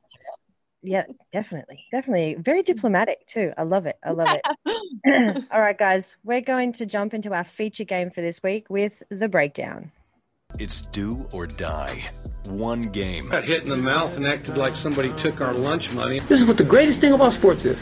yeah, 0.85 1.03
definitely. 1.33 1.85
Definitely. 1.91 2.35
Very 2.35 2.59
mm-hmm. 2.59 2.73
diplomatic 2.73 3.25
too. 3.27 3.53
I 3.57 3.63
love 3.63 3.85
it. 3.85 3.97
I 4.03 4.11
love 4.11 4.27
it. 4.31 5.45
All 5.51 5.61
right, 5.61 5.77
guys, 5.77 6.15
we're 6.23 6.41
going 6.41 6.73
to 6.73 6.85
jump 6.85 7.13
into 7.13 7.33
our 7.33 7.43
feature 7.43 7.83
game 7.83 8.11
for 8.11 8.21
this 8.21 8.41
week 8.43 8.69
with 8.69 9.01
the 9.09 9.27
breakdown. 9.27 9.91
It's 10.57 10.81
do 10.81 11.27
or 11.33 11.47
die. 11.47 12.01
One 12.47 12.83
game. 12.83 13.27
Got 13.27 13.43
hit 13.43 13.63
in 13.63 13.69
the 13.69 13.75
mouth 13.75 14.15
and 14.15 14.25
acted 14.25 14.55
like 14.55 14.73
somebody 14.73 15.11
took 15.13 15.41
our 15.41 15.53
lunch 15.53 15.91
money. 15.93 16.19
This 16.19 16.39
is 16.39 16.47
what 16.47 16.57
the 16.57 16.63
greatest 16.63 17.01
thing 17.01 17.11
about 17.11 17.33
sports 17.33 17.65
is. 17.65 17.77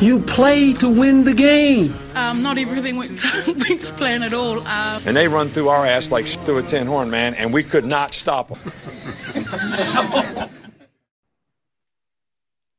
You 0.00 0.20
play 0.20 0.72
to 0.74 0.88
win 0.88 1.24
the 1.24 1.34
game. 1.34 1.94
Um, 2.14 2.40
not 2.42 2.56
everything 2.56 2.96
went 2.96 3.18
to, 3.18 3.54
went 3.68 3.82
to 3.82 3.92
plan 3.92 4.22
at 4.22 4.32
all. 4.32 4.60
Uh, 4.60 5.00
and 5.04 5.14
they 5.14 5.28
run 5.28 5.48
through 5.48 5.68
our 5.68 5.84
ass 5.84 6.10
like 6.10 6.24
through 6.26 6.58
a 6.58 6.62
tin 6.62 6.86
horn, 6.86 7.10
man, 7.10 7.34
and 7.34 7.52
we 7.52 7.62
could 7.62 7.84
not 7.84 8.14
stop 8.14 8.48
them. 8.48 8.58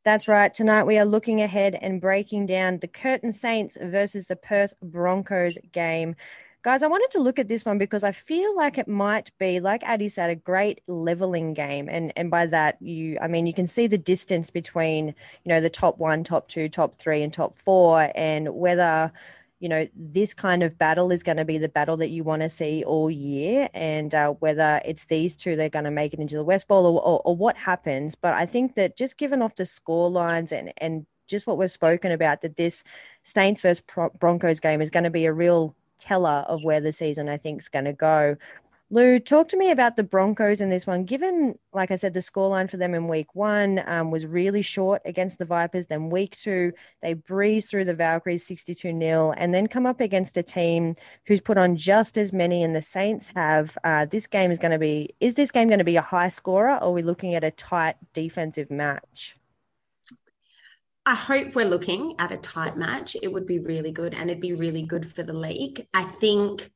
That's 0.04 0.28
right. 0.28 0.52
Tonight 0.54 0.86
we 0.86 0.98
are 0.98 1.06
looking 1.06 1.42
ahead 1.42 1.78
and 1.80 2.02
breaking 2.02 2.48
down 2.48 2.80
the 2.80 2.88
Curtin 2.88 3.34
Saints 3.34 3.78
versus 3.80 4.26
the 4.26 4.38
Perth 4.38 4.74
Broncos 4.82 5.58
game. 5.74 6.16
Guys, 6.64 6.84
I 6.84 6.88
wanted 6.88 7.12
to 7.12 7.20
look 7.20 7.40
at 7.40 7.48
this 7.48 7.64
one 7.64 7.78
because 7.78 8.04
I 8.04 8.12
feel 8.12 8.56
like 8.58 8.78
it 8.78 8.88
might 8.88 9.32
be, 9.38 9.60
like 9.60 9.84
Ady 9.88 10.10
said, 10.10 10.30
a 10.30 10.36
great 10.36 10.82
leveling 10.88 11.54
game. 11.54 11.88
And 11.90 12.12
and 12.18 12.30
by 12.32 12.46
that 12.48 12.82
you 12.82 13.18
I 13.22 13.28
mean 13.28 13.46
you 13.46 13.54
can 13.54 13.68
see 13.68 13.88
the 13.88 13.98
distance 13.98 14.50
between, 14.50 15.08
you 15.08 15.50
know, 15.50 15.62
the 15.62 15.70
top 15.70 15.98
one, 16.00 16.24
top 16.24 16.48
two, 16.50 16.68
top 16.68 16.96
three, 16.96 17.22
and 17.22 17.34
top 17.34 17.58
four, 17.60 18.12
and 18.16 18.50
whether 18.56 19.12
you 19.60 19.70
know, 19.70 19.88
this 19.96 20.34
kind 20.34 20.62
of 20.62 20.78
battle 20.78 21.12
is 21.12 21.24
going 21.24 21.38
to 21.38 21.46
be 21.46 21.58
the 21.58 21.70
battle 21.70 21.98
that 21.98 22.10
you 22.10 22.24
want 22.24 22.44
to 22.44 22.50
see 22.50 22.84
all 22.84 23.10
year. 23.10 23.70
And 23.74 24.14
uh, 24.14 24.34
whether 24.34 24.82
it's 24.86 25.06
these 25.06 25.36
two, 25.36 25.56
they're 25.56 25.70
going 25.70 25.86
to 25.86 25.92
make 25.92 26.14
it 26.14 26.20
into 26.20 26.36
the 26.36 26.44
West 26.44 26.68
Bowl 26.68 26.86
or, 26.86 27.02
or, 27.02 27.22
or, 27.26 27.36
what 27.36 27.58
happens. 27.58 28.14
But 28.14 28.36
I 28.36 28.46
think 28.46 28.76
that 28.76 28.96
just 28.96 29.18
given 29.18 29.42
off 29.42 29.56
the 29.56 29.66
score 29.66 30.12
lines 30.12 30.52
and, 30.52 30.72
and 30.78 31.08
just 31.28 31.48
what 31.48 31.58
we've 31.58 31.72
spoken 31.72 32.12
about, 32.12 32.42
that 32.42 32.56
this 32.56 32.84
Saints 33.24 33.62
versus 33.62 33.84
Broncos 34.20 34.60
game 34.60 34.82
is 34.82 34.92
going 34.92 35.06
to 35.06 35.10
be 35.10 35.26
a 35.26 35.34
real 35.34 35.76
teller 36.00 36.46
of 36.48 36.64
where 36.64 36.82
the 36.82 36.92
season, 36.92 37.30
I 37.30 37.38
think, 37.38 37.62
is 37.62 37.70
going 37.70 37.86
to 37.86 37.94
go. 37.94 38.38
Lou, 38.90 39.20
talk 39.20 39.50
to 39.50 39.58
me 39.58 39.70
about 39.70 39.98
the 39.98 40.04
Broncos 40.04 40.62
in 40.62 40.70
this 40.70 40.88
one. 40.88 41.04
Given, 41.04 41.60
like 41.74 41.92
I 41.92 41.98
said, 41.98 42.14
the 42.14 42.22
scoreline 42.22 42.70
for 42.70 42.78
them 42.78 42.94
in 42.94 43.10
week 43.10 43.36
one 43.36 43.84
um, 43.86 44.12
was 44.12 44.26
really 44.26 44.62
short 44.62 45.02
against 45.04 45.40
the 45.40 45.46
Vipers. 45.46 45.88
Then 45.88 46.10
week 46.10 46.38
two, 46.38 46.72
they 47.02 47.14
breeze 47.14 47.70
through 47.70 47.84
the 47.84 47.94
Valkyries 47.94 48.48
62 48.48 48.98
0 48.98 49.34
and 49.34 49.54
then 49.54 49.68
come 49.68 49.86
up 49.86 50.00
against 50.00 50.38
a 50.38 50.44
team 50.44 50.96
who's 51.26 51.42
put 51.42 51.58
on 51.58 51.76
just 51.76 52.18
as 52.18 52.32
many, 52.32 52.64
and 52.64 52.74
the 52.74 52.82
Saints 52.82 53.30
have. 53.36 53.78
Uh, 53.84 54.06
this 54.06 54.26
game 54.26 54.52
is 54.52 54.58
going 54.58 54.72
to 54.72 54.80
be, 54.80 55.14
is 55.20 55.34
this 55.34 55.52
game 55.52 55.68
going 55.68 55.80
to 55.80 55.84
be 55.84 55.98
a 55.98 56.02
high 56.02 56.30
scorer 56.30 56.76
or 56.76 56.84
are 56.84 56.92
we 56.92 57.02
looking 57.02 57.36
at 57.36 57.44
a 57.44 57.52
tight 57.52 57.98
defensive 58.14 58.72
match? 58.72 59.36
I 61.08 61.16
hope 61.16 61.56
we're 61.56 61.66
looking 61.66 62.16
at 62.20 62.34
a 62.34 62.38
tight 62.38 62.76
match. 62.76 63.16
It 63.22 63.32
would 63.32 63.48
be 63.48 63.60
really 63.60 63.94
good 63.94 64.14
and 64.14 64.30
it'd 64.30 64.42
be 64.42 64.52
really 64.52 64.84
good 64.84 65.10
for 65.10 65.24
the 65.24 65.32
league. 65.32 65.88
I 65.94 66.04
think 66.04 66.70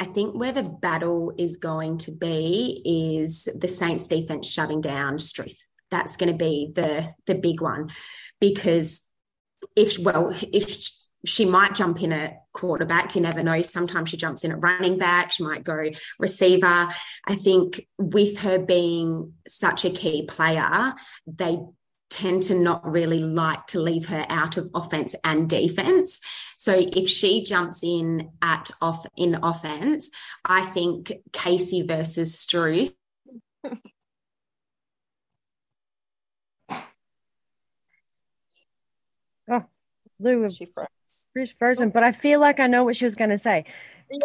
I 0.00 0.06
think 0.06 0.34
where 0.34 0.52
the 0.52 0.62
battle 0.62 1.34
is 1.36 1.58
going 1.58 1.98
to 1.98 2.10
be 2.10 2.80
is 2.82 3.46
the 3.54 3.68
Saints 3.68 4.08
defense 4.08 4.50
shutting 4.50 4.80
down 4.80 5.18
Struth. 5.18 5.62
That's 5.90 6.16
going 6.16 6.32
to 6.32 6.38
be 6.38 6.72
the 6.74 7.12
the 7.26 7.34
big 7.34 7.60
one 7.60 7.90
because 8.40 9.06
if 9.76 9.98
well 9.98 10.32
if 10.50 10.88
she 11.26 11.44
might 11.44 11.74
jump 11.74 12.02
in 12.02 12.12
at 12.12 12.38
quarterback. 12.54 13.14
You 13.14 13.20
never 13.20 13.42
know. 13.42 13.60
Sometimes 13.62 14.10
she 14.10 14.16
jumps 14.16 14.44
in 14.44 14.52
at 14.52 14.62
running 14.62 14.98
back. 14.98 15.32
She 15.32 15.42
might 15.42 15.64
go 15.64 15.90
receiver. 16.18 16.88
I 17.26 17.34
think 17.34 17.86
with 17.98 18.38
her 18.40 18.58
being 18.58 19.34
such 19.46 19.84
a 19.84 19.90
key 19.90 20.26
player, 20.26 20.94
they 21.26 21.58
tend 22.14 22.44
to 22.44 22.54
not 22.54 22.88
really 22.88 23.18
like 23.18 23.66
to 23.66 23.80
leave 23.80 24.06
her 24.06 24.24
out 24.28 24.56
of 24.56 24.70
offense 24.72 25.16
and 25.24 25.50
defense. 25.50 26.20
So 26.56 26.74
if 26.78 27.08
she 27.08 27.42
jumps 27.42 27.82
in 27.82 28.30
at 28.40 28.70
off 28.80 29.04
in 29.16 29.34
offense, 29.42 30.10
I 30.44 30.64
think 30.66 31.12
Casey 31.32 31.82
versus 31.82 32.38
Struth. 32.38 32.92
oh, 39.50 39.64
Lou, 40.20 40.48
she 40.52 40.66
froze. 40.66 40.86
frozen, 41.58 41.90
but 41.90 42.04
I 42.04 42.12
feel 42.12 42.38
like 42.38 42.60
I 42.60 42.68
know 42.68 42.84
what 42.84 42.94
she 42.94 43.06
was 43.06 43.16
going 43.16 43.30
to 43.30 43.38
say. 43.38 43.64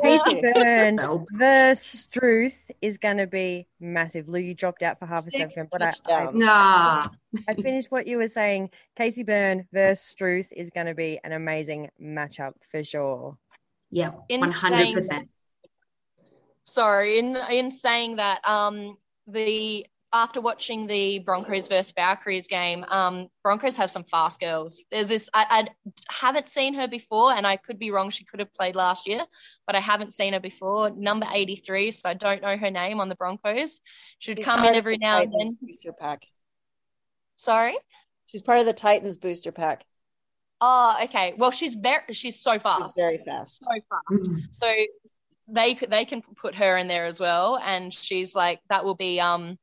Casey 0.04 0.42
Byrne 0.42 1.26
versus 1.32 2.02
Struth 2.02 2.72
is 2.82 2.98
going 2.98 3.18
to 3.18 3.28
be 3.28 3.68
massive. 3.80 4.28
Lou, 4.28 4.40
you 4.40 4.54
dropped 4.54 4.84
out 4.84 5.00
for 5.00 5.06
half 5.06 5.20
a 5.28 5.32
Six 5.32 5.56
second, 5.56 5.70
but 5.72 5.82
I, 5.82 5.94
I, 6.08 6.32
nah. 6.32 7.08
I 7.48 7.54
finished 7.54 7.92
what 7.92 8.06
you 8.06 8.18
were 8.18 8.28
saying. 8.28 8.72
Casey 8.96 9.24
Byrne 9.24 9.68
versus 9.74 10.06
Struth 10.06 10.50
is 10.52 10.70
going 10.70 10.88
to 10.88 10.96
be 10.96 11.20
an 11.24 11.32
amazing 11.32 11.90
matchup 12.02 12.54
for 12.72 12.84
sure. 12.84 13.38
Yeah, 13.92 14.12
one 14.30 14.52
hundred 14.52 14.94
percent. 14.94 15.30
Sorry, 16.64 17.18
in 17.18 17.36
in 17.50 17.72
saying 17.72 18.18
that, 18.18 18.48
um, 18.48 18.98
the 19.26 19.88
after 20.12 20.42
watching 20.42 20.88
the 20.88 21.20
Broncos 21.20 21.68
versus 21.68 21.92
Valkyries 21.92 22.48
game, 22.48 22.84
um, 22.88 23.28
Broncos 23.44 23.78
have 23.78 23.92
some 23.92 24.04
fast 24.04 24.40
girls. 24.40 24.84
There's 24.92 25.08
this, 25.08 25.30
I, 25.34 25.46
I, 25.50 25.92
haven't 26.10 26.50
seen 26.50 26.74
her 26.74 26.88
before, 26.88 27.34
and 27.34 27.46
I 27.46 27.58
could 27.58 27.78
be 27.78 27.92
wrong. 27.92 28.10
She 28.10 28.26
could 28.26 28.40
have 28.40 28.54
played 28.54 28.76
last 28.76 29.08
year, 29.08 29.24
but 29.68 29.76
I 29.76 29.80
haven't 29.80 30.14
seen 30.14 30.34
her 30.34 30.40
before. 30.40 30.90
Number 30.90 31.28
83, 31.32 31.92
so 31.92 32.10
I 32.10 32.16
don't 32.16 32.42
know 32.42 32.58
her 32.58 32.72
name 32.72 33.00
on 33.00 33.10
the 33.10 33.16
Broncos. 33.16 33.82
She'd 34.18 34.38
She's 34.38 34.46
come 34.46 34.66
in 34.66 34.76
every 34.76 34.98
now 34.98 35.22
and 35.22 35.32
then. 35.32 35.52
Booster 35.62 35.94
pack. 35.94 36.26
Sorry? 37.38 37.78
She's 38.28 38.42
part 38.42 38.60
of 38.60 38.66
the 38.66 38.74
Titans 38.74 39.18
booster 39.18 39.52
pack. 39.52 39.86
Oh, 40.62 40.98
okay. 41.04 41.34
Well, 41.38 41.52
she's 41.52 41.76
very, 41.76 42.02
she's 42.12 42.42
so 42.42 42.60
fast. 42.60 42.96
She's 42.96 43.04
very 43.04 43.18
fast. 43.18 43.64
So 43.64 43.70
fast. 43.90 44.24
Mm-hmm. 44.24 44.38
So 44.52 44.72
they 45.48 45.74
they 45.76 46.06
can 46.06 46.22
put 46.22 46.56
her 46.56 46.78
in 46.78 46.88
there 46.88 47.06
as 47.06 47.20
well, 47.20 47.58
and 47.58 47.94
she's 47.94 48.36
like, 48.36 48.60
that 48.70 48.84
will 48.86 48.96
be, 48.96 49.20
um, 49.20 49.58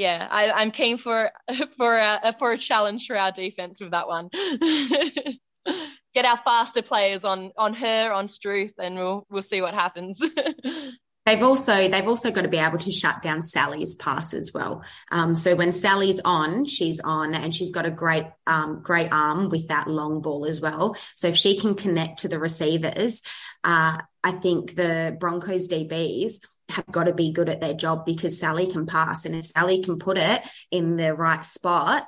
yeah, 0.00 0.26
I, 0.30 0.62
am 0.62 0.70
keen 0.70 0.96
for 0.96 1.30
for 1.76 1.98
a 1.98 2.34
for 2.38 2.52
a 2.52 2.58
challenge 2.58 3.06
for 3.06 3.18
our 3.18 3.32
defense 3.32 3.82
with 3.82 3.90
that 3.90 4.08
one. 4.08 4.30
get 6.14 6.24
our 6.24 6.38
faster 6.38 6.80
players 6.80 7.26
on 7.26 7.52
on 7.58 7.74
her 7.74 8.10
on 8.10 8.26
Struth, 8.26 8.72
and 8.78 8.94
we'll 8.94 9.26
we'll 9.28 9.42
see 9.42 9.60
what 9.60 9.74
happens. 9.74 10.22
They've 11.26 11.42
also 11.42 11.86
they've 11.86 12.08
also 12.08 12.30
got 12.30 12.42
to 12.42 12.48
be 12.48 12.56
able 12.56 12.78
to 12.78 12.90
shut 12.90 13.20
down 13.20 13.42
Sally's 13.42 13.94
pass 13.94 14.32
as 14.32 14.52
well. 14.54 14.82
Um, 15.12 15.34
so 15.34 15.54
when 15.54 15.70
Sally's 15.70 16.18
on, 16.24 16.64
she's 16.64 16.98
on, 16.98 17.34
and 17.34 17.54
she's 17.54 17.70
got 17.70 17.84
a 17.84 17.90
great 17.90 18.24
um, 18.46 18.80
great 18.82 19.12
arm 19.12 19.50
with 19.50 19.68
that 19.68 19.86
long 19.86 20.22
ball 20.22 20.46
as 20.46 20.62
well. 20.62 20.96
So 21.14 21.28
if 21.28 21.36
she 21.36 21.60
can 21.60 21.74
connect 21.74 22.20
to 22.20 22.28
the 22.28 22.38
receivers, 22.38 23.20
uh, 23.62 23.98
I 24.22 24.32
think 24.32 24.76
the 24.76 25.16
Broncos 25.18 25.68
DBs 25.68 26.40
have 26.68 26.86
got 26.86 27.04
to 27.04 27.14
be 27.14 27.32
good 27.32 27.48
at 27.48 27.60
their 27.60 27.74
job 27.74 28.04
because 28.04 28.38
Sally 28.38 28.66
can 28.66 28.86
pass, 28.86 29.24
and 29.24 29.34
if 29.34 29.46
Sally 29.46 29.82
can 29.82 29.98
put 29.98 30.18
it 30.18 30.42
in 30.70 30.96
the 30.96 31.14
right 31.14 31.44
spot, 31.44 32.06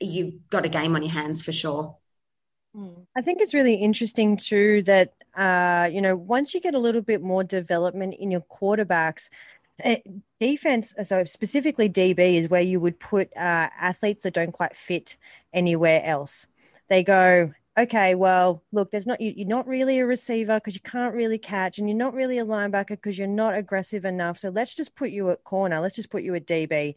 you've 0.00 0.48
got 0.48 0.64
a 0.64 0.70
game 0.70 0.96
on 0.96 1.02
your 1.02 1.12
hands 1.12 1.42
for 1.42 1.52
sure. 1.52 1.96
I 3.16 3.22
think 3.22 3.40
it's 3.40 3.54
really 3.54 3.74
interesting 3.74 4.36
too 4.36 4.82
that 4.82 5.12
uh, 5.34 5.88
you 5.92 6.00
know 6.00 6.16
once 6.16 6.54
you 6.54 6.60
get 6.60 6.74
a 6.74 6.78
little 6.78 7.02
bit 7.02 7.20
more 7.20 7.44
development 7.44 8.14
in 8.18 8.30
your 8.30 8.42
quarterbacks, 8.42 9.28
eh, 9.82 9.98
defense, 10.38 10.94
so 11.04 11.24
specifically 11.24 11.88
DB 11.88 12.36
is 12.36 12.48
where 12.48 12.62
you 12.62 12.80
would 12.80 12.98
put 12.98 13.28
uh, 13.36 13.68
athletes 13.78 14.22
that 14.22 14.34
don't 14.34 14.52
quite 14.52 14.76
fit 14.76 15.16
anywhere 15.52 16.02
else. 16.04 16.46
They 16.88 17.04
go, 17.04 17.52
okay, 17.78 18.14
well, 18.14 18.62
look, 18.72 18.90
there's 18.90 19.06
not 19.06 19.20
you, 19.20 19.32
you're 19.36 19.48
not 19.48 19.66
really 19.66 19.98
a 19.98 20.06
receiver 20.06 20.56
because 20.56 20.74
you 20.74 20.80
can't 20.80 21.14
really 21.14 21.38
catch, 21.38 21.78
and 21.78 21.88
you're 21.88 21.98
not 21.98 22.14
really 22.14 22.38
a 22.38 22.44
linebacker 22.44 22.90
because 22.90 23.18
you're 23.18 23.28
not 23.28 23.56
aggressive 23.56 24.04
enough. 24.04 24.38
So 24.38 24.50
let's 24.50 24.74
just 24.74 24.94
put 24.94 25.10
you 25.10 25.30
at 25.30 25.44
corner. 25.44 25.80
Let's 25.80 25.96
just 25.96 26.10
put 26.10 26.22
you 26.22 26.34
at 26.34 26.46
DB. 26.46 26.94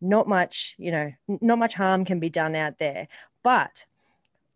Not 0.00 0.28
much, 0.28 0.74
you 0.78 0.90
know, 0.90 1.12
not 1.28 1.58
much 1.58 1.74
harm 1.74 2.04
can 2.04 2.20
be 2.20 2.28
done 2.28 2.54
out 2.54 2.78
there, 2.78 3.08
but 3.42 3.86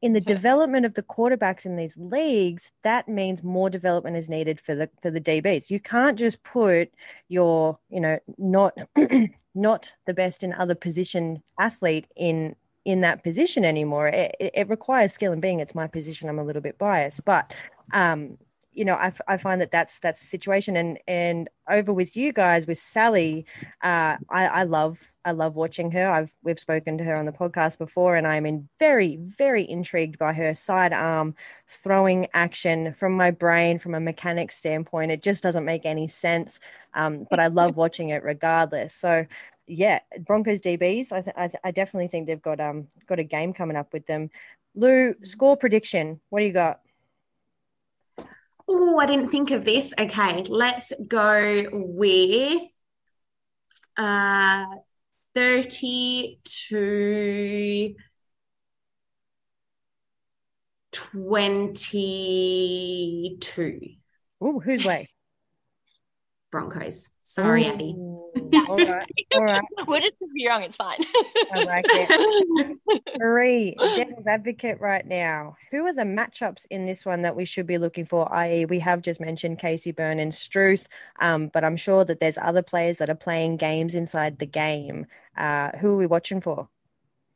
in 0.02 0.12
the 0.14 0.20
development 0.20 0.86
of 0.86 0.94
the 0.94 1.02
quarterbacks 1.02 1.66
in 1.66 1.76
these 1.76 1.94
leagues, 1.96 2.70
that 2.84 3.06
means 3.06 3.42
more 3.42 3.68
development 3.68 4.16
is 4.16 4.30
needed 4.30 4.58
for 4.58 4.74
the 4.74 4.88
for 5.02 5.10
the 5.10 5.20
DBs. 5.20 5.70
You 5.70 5.78
can't 5.78 6.18
just 6.18 6.42
put 6.42 6.90
your, 7.28 7.78
you 7.90 8.00
know, 8.00 8.18
not 8.38 8.76
not 9.54 9.92
the 10.06 10.14
best 10.14 10.42
in 10.42 10.54
other 10.54 10.74
position 10.74 11.42
athlete 11.58 12.06
in 12.16 12.56
in 12.84 13.00
that 13.02 13.22
position 13.22 13.64
anymore. 13.64 14.08
It, 14.08 14.34
it, 14.38 14.68
requires 14.68 15.12
skill, 15.12 15.32
and 15.32 15.42
being 15.42 15.60
it's 15.60 15.74
my 15.74 15.86
position, 15.86 16.28
I'm 16.28 16.38
a 16.38 16.44
little 16.44 16.62
bit 16.62 16.78
biased, 16.78 17.24
but 17.24 17.52
um, 17.92 18.38
you 18.72 18.84
know, 18.84 18.94
I, 18.94 19.12
I 19.26 19.36
find 19.36 19.60
that 19.60 19.70
that's 19.70 19.98
that's 19.98 20.20
the 20.20 20.26
situation. 20.26 20.76
And 20.76 20.98
and 21.08 21.48
over 21.68 21.92
with 21.92 22.16
you 22.16 22.32
guys 22.32 22.66
with 22.66 22.78
Sally, 22.78 23.44
uh, 23.82 24.16
I, 24.30 24.46
I 24.46 24.62
love 24.62 25.00
I 25.24 25.32
love 25.32 25.56
watching 25.56 25.90
her. 25.90 26.08
I've 26.08 26.32
we've 26.42 26.58
spoken 26.58 26.96
to 26.98 27.04
her 27.04 27.16
on 27.16 27.26
the 27.26 27.32
podcast 27.32 27.78
before, 27.78 28.16
and 28.16 28.26
I'm 28.26 28.46
in 28.46 28.68
very 28.78 29.16
very 29.16 29.68
intrigued 29.68 30.18
by 30.18 30.32
her 30.32 30.54
sidearm 30.54 31.34
throwing 31.66 32.28
action. 32.32 32.94
From 32.94 33.12
my 33.12 33.32
brain, 33.32 33.78
from 33.78 33.94
a 33.94 34.00
mechanic 34.00 34.52
standpoint, 34.52 35.10
it 35.10 35.22
just 35.22 35.42
doesn't 35.42 35.64
make 35.64 35.84
any 35.84 36.06
sense. 36.06 36.60
Um, 36.94 37.26
but 37.28 37.40
I 37.40 37.48
love 37.48 37.76
watching 37.76 38.10
it 38.10 38.22
regardless. 38.22 38.94
So 38.94 39.26
yeah, 39.70 40.00
Broncos 40.20 40.60
DBs. 40.60 41.12
I, 41.12 41.22
th- 41.22 41.36
I, 41.36 41.48
th- 41.48 41.60
I 41.62 41.70
definitely 41.70 42.08
think 42.08 42.26
they've 42.26 42.42
got 42.42 42.58
um 42.60 42.88
got 43.06 43.20
a 43.20 43.24
game 43.24 43.54
coming 43.54 43.76
up 43.76 43.92
with 43.92 44.06
them. 44.06 44.30
Lou, 44.74 45.14
score 45.22 45.56
prediction. 45.56 46.20
What 46.28 46.40
do 46.40 46.46
you 46.46 46.52
got? 46.52 46.80
Oh, 48.68 48.98
I 48.98 49.06
didn't 49.06 49.30
think 49.30 49.52
of 49.52 49.64
this. 49.64 49.94
Okay, 49.98 50.42
let's 50.48 50.92
go 51.06 51.66
with 51.72 52.62
uh, 53.96 54.66
30 55.34 56.40
to 56.44 57.94
22. 60.92 63.80
Oh, 64.40 64.60
whose 64.60 64.84
way? 64.84 65.08
Broncos. 66.50 67.10
Sorry, 67.20 67.66
Ooh. 67.66 67.72
Ady. 67.72 68.09
All 68.68 68.76
right. 68.76 69.10
All 69.34 69.42
right. 69.44 69.62
we'll 69.86 70.00
just 70.00 70.16
be 70.34 70.46
wrong. 70.46 70.62
It's 70.62 70.76
fine. 70.76 70.98
I 71.52 71.64
like 71.64 71.84
it. 71.88 72.78
Marie, 73.18 73.74
devil's 73.78 74.26
advocate 74.26 74.80
right 74.80 75.06
now. 75.06 75.56
Who 75.70 75.84
are 75.86 75.92
the 75.92 76.02
matchups 76.02 76.66
in 76.70 76.86
this 76.86 77.04
one 77.04 77.22
that 77.22 77.36
we 77.36 77.44
should 77.44 77.66
be 77.66 77.78
looking 77.78 78.04
for? 78.04 78.32
I.e., 78.32 78.66
we 78.66 78.78
have 78.80 79.02
just 79.02 79.20
mentioned 79.20 79.58
Casey 79.58 79.92
Byrne 79.92 80.18
and 80.20 80.34
Struth, 80.34 80.88
um, 81.20 81.48
but 81.48 81.64
I'm 81.64 81.76
sure 81.76 82.04
that 82.04 82.20
there's 82.20 82.38
other 82.38 82.62
players 82.62 82.98
that 82.98 83.10
are 83.10 83.14
playing 83.14 83.56
games 83.56 83.94
inside 83.94 84.38
the 84.38 84.46
game. 84.46 85.06
Uh, 85.36 85.70
who 85.78 85.94
are 85.94 85.96
we 85.96 86.06
watching 86.06 86.40
for? 86.40 86.68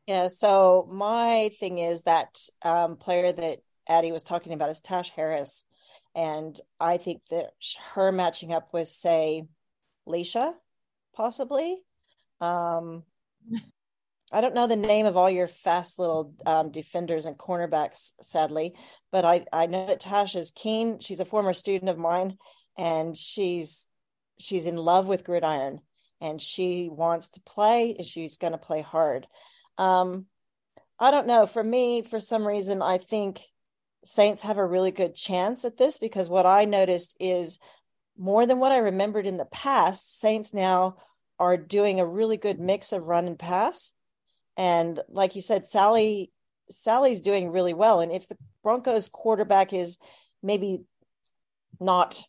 Yeah, 0.06 0.28
so 0.28 0.86
my 0.90 1.50
thing 1.58 1.78
is 1.78 2.02
that 2.02 2.38
um, 2.62 2.96
player 2.96 3.32
that 3.32 3.58
Ady 3.88 4.12
was 4.12 4.22
talking 4.22 4.52
about 4.52 4.70
is 4.70 4.80
Tash 4.80 5.10
Harris. 5.10 5.64
And 6.14 6.58
I 6.78 6.98
think 6.98 7.22
that 7.30 7.52
her 7.94 8.12
matching 8.12 8.52
up 8.52 8.72
with, 8.72 8.88
say, 8.88 9.48
Leisha, 10.06 10.54
possibly. 11.14 11.78
Um, 12.40 13.04
I 14.32 14.40
don't 14.40 14.54
know 14.54 14.66
the 14.66 14.76
name 14.76 15.06
of 15.06 15.16
all 15.16 15.30
your 15.30 15.46
fast 15.46 15.98
little 15.98 16.34
um, 16.44 16.70
defenders 16.70 17.26
and 17.26 17.38
cornerbacks, 17.38 18.12
sadly, 18.20 18.74
but 19.12 19.24
I, 19.24 19.44
I 19.52 19.66
know 19.66 19.86
that 19.86 20.00
Tash 20.00 20.34
is 20.34 20.50
keen. 20.50 20.98
She's 20.98 21.20
a 21.20 21.24
former 21.24 21.52
student 21.52 21.88
of 21.88 21.98
mine, 21.98 22.36
and 22.76 23.16
she's 23.16 23.86
she's 24.40 24.66
in 24.66 24.76
love 24.76 25.06
with 25.06 25.24
gridiron, 25.24 25.80
and 26.20 26.42
she 26.42 26.88
wants 26.90 27.30
to 27.30 27.40
play, 27.42 27.94
and 27.96 28.06
she's 28.06 28.36
going 28.36 28.52
to 28.52 28.58
play 28.58 28.82
hard. 28.82 29.26
Um, 29.78 30.26
I 30.98 31.10
don't 31.10 31.26
know. 31.26 31.46
For 31.46 31.62
me, 31.62 32.02
for 32.02 32.18
some 32.18 32.46
reason, 32.46 32.82
I 32.82 32.98
think 32.98 33.40
Saints 34.04 34.42
have 34.42 34.58
a 34.58 34.66
really 34.66 34.90
good 34.90 35.14
chance 35.14 35.64
at 35.64 35.76
this 35.76 35.98
because 35.98 36.28
what 36.28 36.46
I 36.46 36.64
noticed 36.64 37.16
is 37.20 37.58
more 38.18 38.46
than 38.46 38.58
what 38.58 38.72
I 38.72 38.78
remembered 38.78 39.26
in 39.26 39.36
the 39.36 39.44
past, 39.44 40.20
Saints 40.20 40.54
now 40.54 40.96
are 41.38 41.56
doing 41.56 42.00
a 42.00 42.06
really 42.06 42.36
good 42.36 42.60
mix 42.60 42.92
of 42.92 43.04
run 43.04 43.26
and 43.26 43.38
pass. 43.38 43.92
And 44.56 45.00
like 45.08 45.34
you 45.34 45.40
said, 45.40 45.66
Sally 45.66 46.30
Sally's 46.70 47.20
doing 47.20 47.50
really 47.50 47.74
well. 47.74 48.00
And 48.00 48.10
if 48.12 48.28
the 48.28 48.38
Broncos 48.62 49.08
quarterback 49.08 49.72
is 49.72 49.98
maybe 50.42 50.84
not 51.78 52.22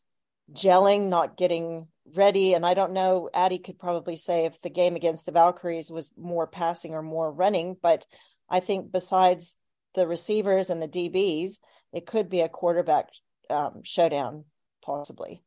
gelling, 0.52 1.08
not 1.08 1.38
getting 1.38 1.88
ready, 2.14 2.54
and 2.54 2.66
I 2.66 2.74
don't 2.74 2.92
know, 2.92 3.30
Ady 3.34 3.60
could 3.60 3.80
probably 3.80 4.16
say 4.16 4.46
if 4.46 4.60
the 4.62 4.70
game 4.70 4.96
against 4.96 5.26
the 5.26 5.32
Valkyries 5.32 5.90
was 5.90 6.12
more 6.18 6.48
passing 6.48 6.94
or 6.94 7.02
more 7.02 7.32
running, 7.32 7.78
but 7.82 8.06
I 8.50 8.60
think 8.60 8.92
besides 8.92 9.54
the 9.94 10.06
receivers 10.06 10.70
and 10.70 10.82
the 10.82 10.88
DBs, 10.88 11.60
it 11.94 12.06
could 12.06 12.30
be 12.30 12.42
a 12.42 12.50
quarterback 12.50 13.10
um, 13.50 13.82
showdown 13.84 14.44
possibly. 14.84 15.45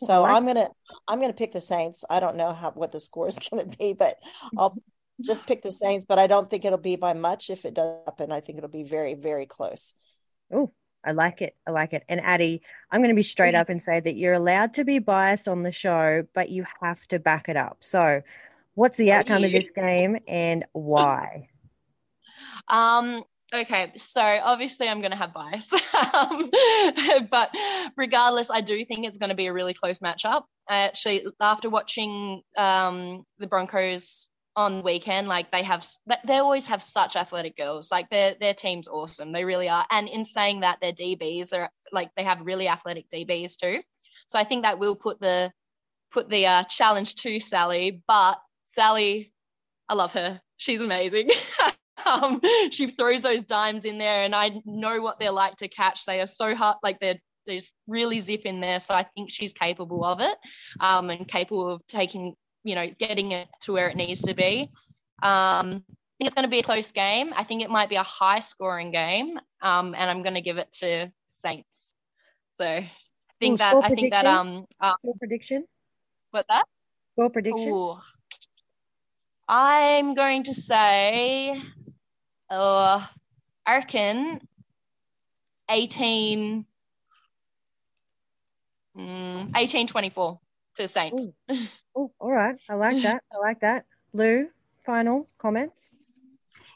So 0.00 0.24
I'm 0.24 0.46
gonna 0.46 0.68
I'm 1.06 1.20
gonna 1.20 1.32
pick 1.32 1.52
the 1.52 1.60
Saints. 1.60 2.04
I 2.08 2.20
don't 2.20 2.36
know 2.36 2.52
how 2.52 2.70
what 2.72 2.92
the 2.92 2.98
score 2.98 3.28
is 3.28 3.38
gonna 3.50 3.66
be, 3.66 3.92
but 3.92 4.18
I'll 4.56 4.76
just 5.20 5.46
pick 5.46 5.62
the 5.62 5.70
Saints. 5.70 6.04
But 6.04 6.18
I 6.18 6.26
don't 6.26 6.48
think 6.48 6.64
it'll 6.64 6.78
be 6.78 6.96
by 6.96 7.12
much. 7.14 7.50
If 7.50 7.64
it 7.64 7.74
does 7.74 8.00
happen, 8.04 8.32
I 8.32 8.40
think 8.40 8.58
it'll 8.58 8.70
be 8.70 8.82
very 8.82 9.14
very 9.14 9.46
close. 9.46 9.94
Oh, 10.52 10.72
I 11.04 11.12
like 11.12 11.42
it. 11.42 11.54
I 11.66 11.70
like 11.70 11.92
it. 11.92 12.04
And 12.08 12.20
Ady, 12.24 12.62
I'm 12.90 13.00
going 13.00 13.10
to 13.10 13.14
be 13.14 13.22
straight 13.22 13.54
up 13.54 13.68
and 13.68 13.80
say 13.80 14.00
that 14.00 14.16
you're 14.16 14.32
allowed 14.32 14.74
to 14.74 14.84
be 14.84 14.98
biased 14.98 15.48
on 15.48 15.62
the 15.62 15.72
show, 15.72 16.26
but 16.34 16.48
you 16.50 16.64
have 16.80 17.06
to 17.08 17.18
back 17.18 17.48
it 17.48 17.56
up. 17.56 17.78
So, 17.80 18.22
what's 18.74 18.96
the 18.96 19.12
outcome 19.12 19.44
of 19.44 19.52
this 19.52 19.70
game 19.70 20.18
and 20.26 20.64
why? 20.72 21.48
Um, 22.66 23.24
okay, 23.54 23.92
so 23.96 24.20
obviously 24.20 24.88
I'm 24.88 25.00
going 25.00 25.12
to 25.12 25.16
have 25.16 25.32
bias, 25.32 25.72
um, 26.14 26.50
but 27.30 27.54
regardless, 27.96 28.50
I 28.50 28.60
do 28.60 28.84
think 28.84 29.06
it's 29.06 29.18
going 29.18 29.30
to 29.30 29.34
be 29.34 29.46
a 29.46 29.52
really 29.52 29.74
close 29.74 30.00
matchup. 30.00 30.42
I 30.68 30.78
actually, 30.78 31.24
after 31.40 31.70
watching 31.70 32.42
um, 32.56 33.24
the 33.38 33.46
Broncos 33.46 34.28
on 34.56 34.78
the 34.78 34.82
weekend, 34.82 35.28
like 35.28 35.50
they 35.50 35.62
have, 35.62 35.86
they 36.26 36.38
always 36.38 36.66
have 36.66 36.82
such 36.82 37.16
athletic 37.16 37.56
girls. 37.56 37.90
Like 37.90 38.10
their 38.10 38.34
their 38.40 38.54
team's 38.54 38.88
awesome, 38.88 39.32
they 39.32 39.44
really 39.44 39.68
are. 39.68 39.86
And 39.90 40.08
in 40.08 40.24
saying 40.24 40.60
that, 40.60 40.78
their 40.80 40.92
DBs 40.92 41.52
are 41.52 41.70
like 41.92 42.10
they 42.16 42.24
have 42.24 42.40
really 42.40 42.68
athletic 42.68 43.06
DBs 43.10 43.56
too. 43.56 43.80
So 44.28 44.38
I 44.38 44.44
think 44.44 44.62
that 44.62 44.78
will 44.78 44.96
put 44.96 45.20
the 45.20 45.52
put 46.12 46.28
the 46.28 46.46
uh, 46.46 46.64
challenge 46.64 47.16
to 47.16 47.40
Sally. 47.40 48.02
But 48.06 48.38
Sally, 48.64 49.32
I 49.88 49.94
love 49.94 50.12
her. 50.12 50.40
She's 50.56 50.80
amazing. 50.80 51.30
um, 52.06 52.40
she 52.70 52.88
throws 52.88 53.22
those 53.22 53.44
dimes 53.44 53.84
in 53.84 53.98
there, 53.98 54.22
and 54.22 54.34
I 54.34 54.60
know 54.64 55.00
what 55.00 55.18
they're 55.18 55.30
like 55.30 55.56
to 55.56 55.68
catch. 55.68 56.04
They 56.04 56.20
are 56.20 56.26
so 56.26 56.54
hard, 56.54 56.76
like 56.82 57.00
they're 57.00 57.18
they 57.46 57.56
just 57.56 57.74
really 57.86 58.20
zip 58.20 58.42
in 58.44 58.60
there. 58.60 58.80
So 58.80 58.94
I 58.94 59.02
think 59.02 59.30
she's 59.30 59.52
capable 59.52 60.04
of 60.04 60.20
it, 60.20 60.36
um, 60.80 61.10
and 61.10 61.28
capable 61.28 61.70
of 61.70 61.86
taking, 61.86 62.34
you 62.62 62.74
know, 62.74 62.88
getting 62.98 63.32
it 63.32 63.48
to 63.62 63.72
where 63.72 63.88
it 63.88 63.96
needs 63.96 64.22
to 64.22 64.34
be. 64.34 64.70
Um, 65.22 65.84
I 65.84 66.16
think 66.18 66.26
it's 66.28 66.34
going 66.34 66.44
to 66.44 66.50
be 66.50 66.60
a 66.60 66.62
close 66.62 66.92
game. 66.92 67.32
I 67.36 67.44
think 67.44 67.62
it 67.62 67.70
might 67.70 67.88
be 67.88 67.96
a 67.96 68.02
high 68.02 68.40
scoring 68.40 68.92
game, 68.92 69.38
um, 69.60 69.94
and 69.94 70.10
I'm 70.10 70.22
going 70.22 70.34
to 70.34 70.40
give 70.40 70.58
it 70.58 70.72
to 70.80 71.10
Saints. 71.28 71.94
So 72.56 72.64
I 72.64 72.90
think 73.40 73.54
Ooh, 73.54 73.56
that 73.58 73.74
I 73.74 73.88
think 73.94 74.12
that 74.12 74.26
um, 74.26 74.64
um 74.80 74.94
prediction. 75.18 75.66
what's 76.30 76.46
that? 76.48 76.64
Score 77.12 77.30
prediction. 77.30 77.72
Ooh. 77.72 77.98
I'm 79.46 80.14
going 80.14 80.44
to 80.44 80.54
say, 80.54 81.60
uh, 82.54 83.04
I 83.66 83.76
reckon 83.76 84.40
18, 85.70 86.64
mm, 88.96 89.50
18 89.56 89.86
24 89.86 90.40
to 90.76 90.88
Saints. 90.88 91.26
Oh, 91.96 92.10
all 92.18 92.32
right. 92.32 92.56
I 92.68 92.74
like 92.74 93.02
that. 93.02 93.22
I 93.32 93.38
like 93.38 93.60
that. 93.60 93.86
Lou, 94.12 94.48
final 94.84 95.26
comments? 95.38 95.94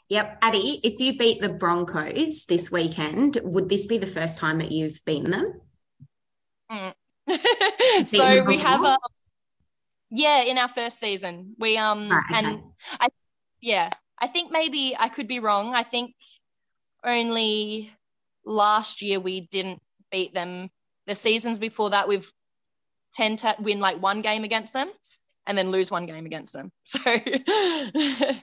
Yep, 0.09 0.43
Ady, 0.43 0.79
if 0.83 0.99
you 0.99 1.17
beat 1.17 1.41
the 1.41 1.49
Broncos 1.49 2.45
this 2.45 2.71
weekend, 2.71 3.39
would 3.43 3.69
this 3.69 3.85
be 3.85 3.97
the 3.97 4.07
first 4.07 4.39
time 4.39 4.57
that 4.57 4.71
you've 4.71 5.03
beaten 5.05 5.31
them? 5.31 5.61
Mm. 6.71 6.93
so 8.07 8.43
we 8.45 8.57
have 8.57 8.83
a 8.83 8.97
yeah 10.11 10.41
in 10.41 10.57
our 10.57 10.67
first 10.67 10.99
season 10.99 11.55
we 11.59 11.77
um 11.77 12.09
Right, 12.09 12.23
okay. 12.31 12.39
and 12.39 12.61
I 12.99 13.09
yeah 13.61 13.89
I 14.19 14.27
think 14.27 14.51
maybe 14.51 14.95
I 14.97 15.09
could 15.09 15.27
be 15.27 15.39
wrong. 15.39 15.73
I 15.73 15.83
think 15.83 16.13
only 17.03 17.91
last 18.45 19.01
year 19.01 19.19
we 19.19 19.41
didn't 19.41 19.81
beat 20.11 20.33
them. 20.33 20.69
The 21.07 21.15
seasons 21.15 21.57
before 21.59 21.91
that 21.91 22.07
we've 22.07 22.31
tend 23.13 23.39
to 23.39 23.55
win 23.59 23.79
like 23.79 24.01
one 24.01 24.21
game 24.21 24.43
against 24.43 24.73
them 24.73 24.89
and 25.47 25.57
then 25.57 25.71
lose 25.71 25.89
one 25.89 26.05
game 26.05 26.25
against 26.25 26.53
them. 26.53 26.71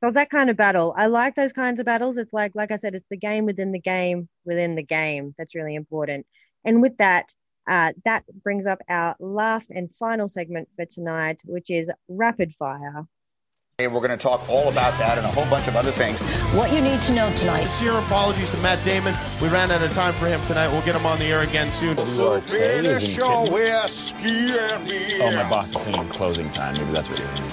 So 0.00 0.06
So 0.08 0.10
that 0.10 0.30
kind 0.30 0.48
of 0.48 0.56
battle. 0.56 0.94
I 0.96 1.08
like 1.08 1.34
those 1.34 1.52
kinds 1.52 1.78
of 1.78 1.84
battles. 1.84 2.16
It's 2.16 2.32
like, 2.32 2.52
like 2.54 2.70
I 2.70 2.76
said, 2.76 2.94
it's 2.94 3.04
the 3.10 3.18
game 3.18 3.44
within 3.44 3.70
the 3.70 3.78
game 3.78 4.30
within 4.46 4.74
the 4.74 4.82
game. 4.82 5.34
That's 5.36 5.54
really 5.54 5.74
important. 5.74 6.26
And 6.64 6.80
with 6.80 6.96
that, 6.96 7.34
uh, 7.68 7.92
that 8.06 8.24
brings 8.42 8.66
up 8.66 8.80
our 8.88 9.14
last 9.20 9.68
and 9.68 9.94
final 9.94 10.26
segment 10.26 10.70
for 10.74 10.86
tonight, 10.86 11.42
which 11.44 11.68
is 11.68 11.92
rapid 12.08 12.54
fire. 12.58 13.06
Hey, 13.80 13.86
we're 13.86 14.06
going 14.06 14.10
to 14.10 14.18
talk 14.18 14.46
all 14.46 14.68
about 14.68 14.98
that 14.98 15.16
and 15.16 15.26
a 15.26 15.30
whole 15.30 15.46
bunch 15.46 15.66
of 15.66 15.74
other 15.74 15.90
things. 15.90 16.18
What 16.52 16.70
you 16.70 16.82
need 16.82 17.00
to 17.00 17.14
know 17.14 17.32
tonight. 17.32 17.64
Sincere 17.68 17.98
apologies 17.98 18.50
to 18.50 18.58
Matt 18.58 18.84
Damon. 18.84 19.14
We 19.40 19.48
ran 19.48 19.70
out 19.70 19.80
of 19.80 19.90
time 19.94 20.12
for 20.12 20.26
him 20.26 20.38
tonight. 20.44 20.68
We'll 20.68 20.84
get 20.84 20.96
him 20.96 21.06
on 21.06 21.18
the 21.18 21.24
air 21.24 21.40
again 21.40 21.72
soon. 21.72 21.96
So 22.04 22.42
Finish 22.42 23.16
your 23.16 23.50
whiskey 23.50 24.52
whiskey 24.52 25.22
Oh, 25.22 25.32
my 25.34 25.48
boss 25.48 25.74
is 25.74 25.80
singing 25.80 26.06
closing 26.10 26.50
time. 26.50 26.74
Maybe 26.74 26.92
that's 26.92 27.08
what 27.08 27.20
you're 27.20 27.28
hearing. 27.28 27.52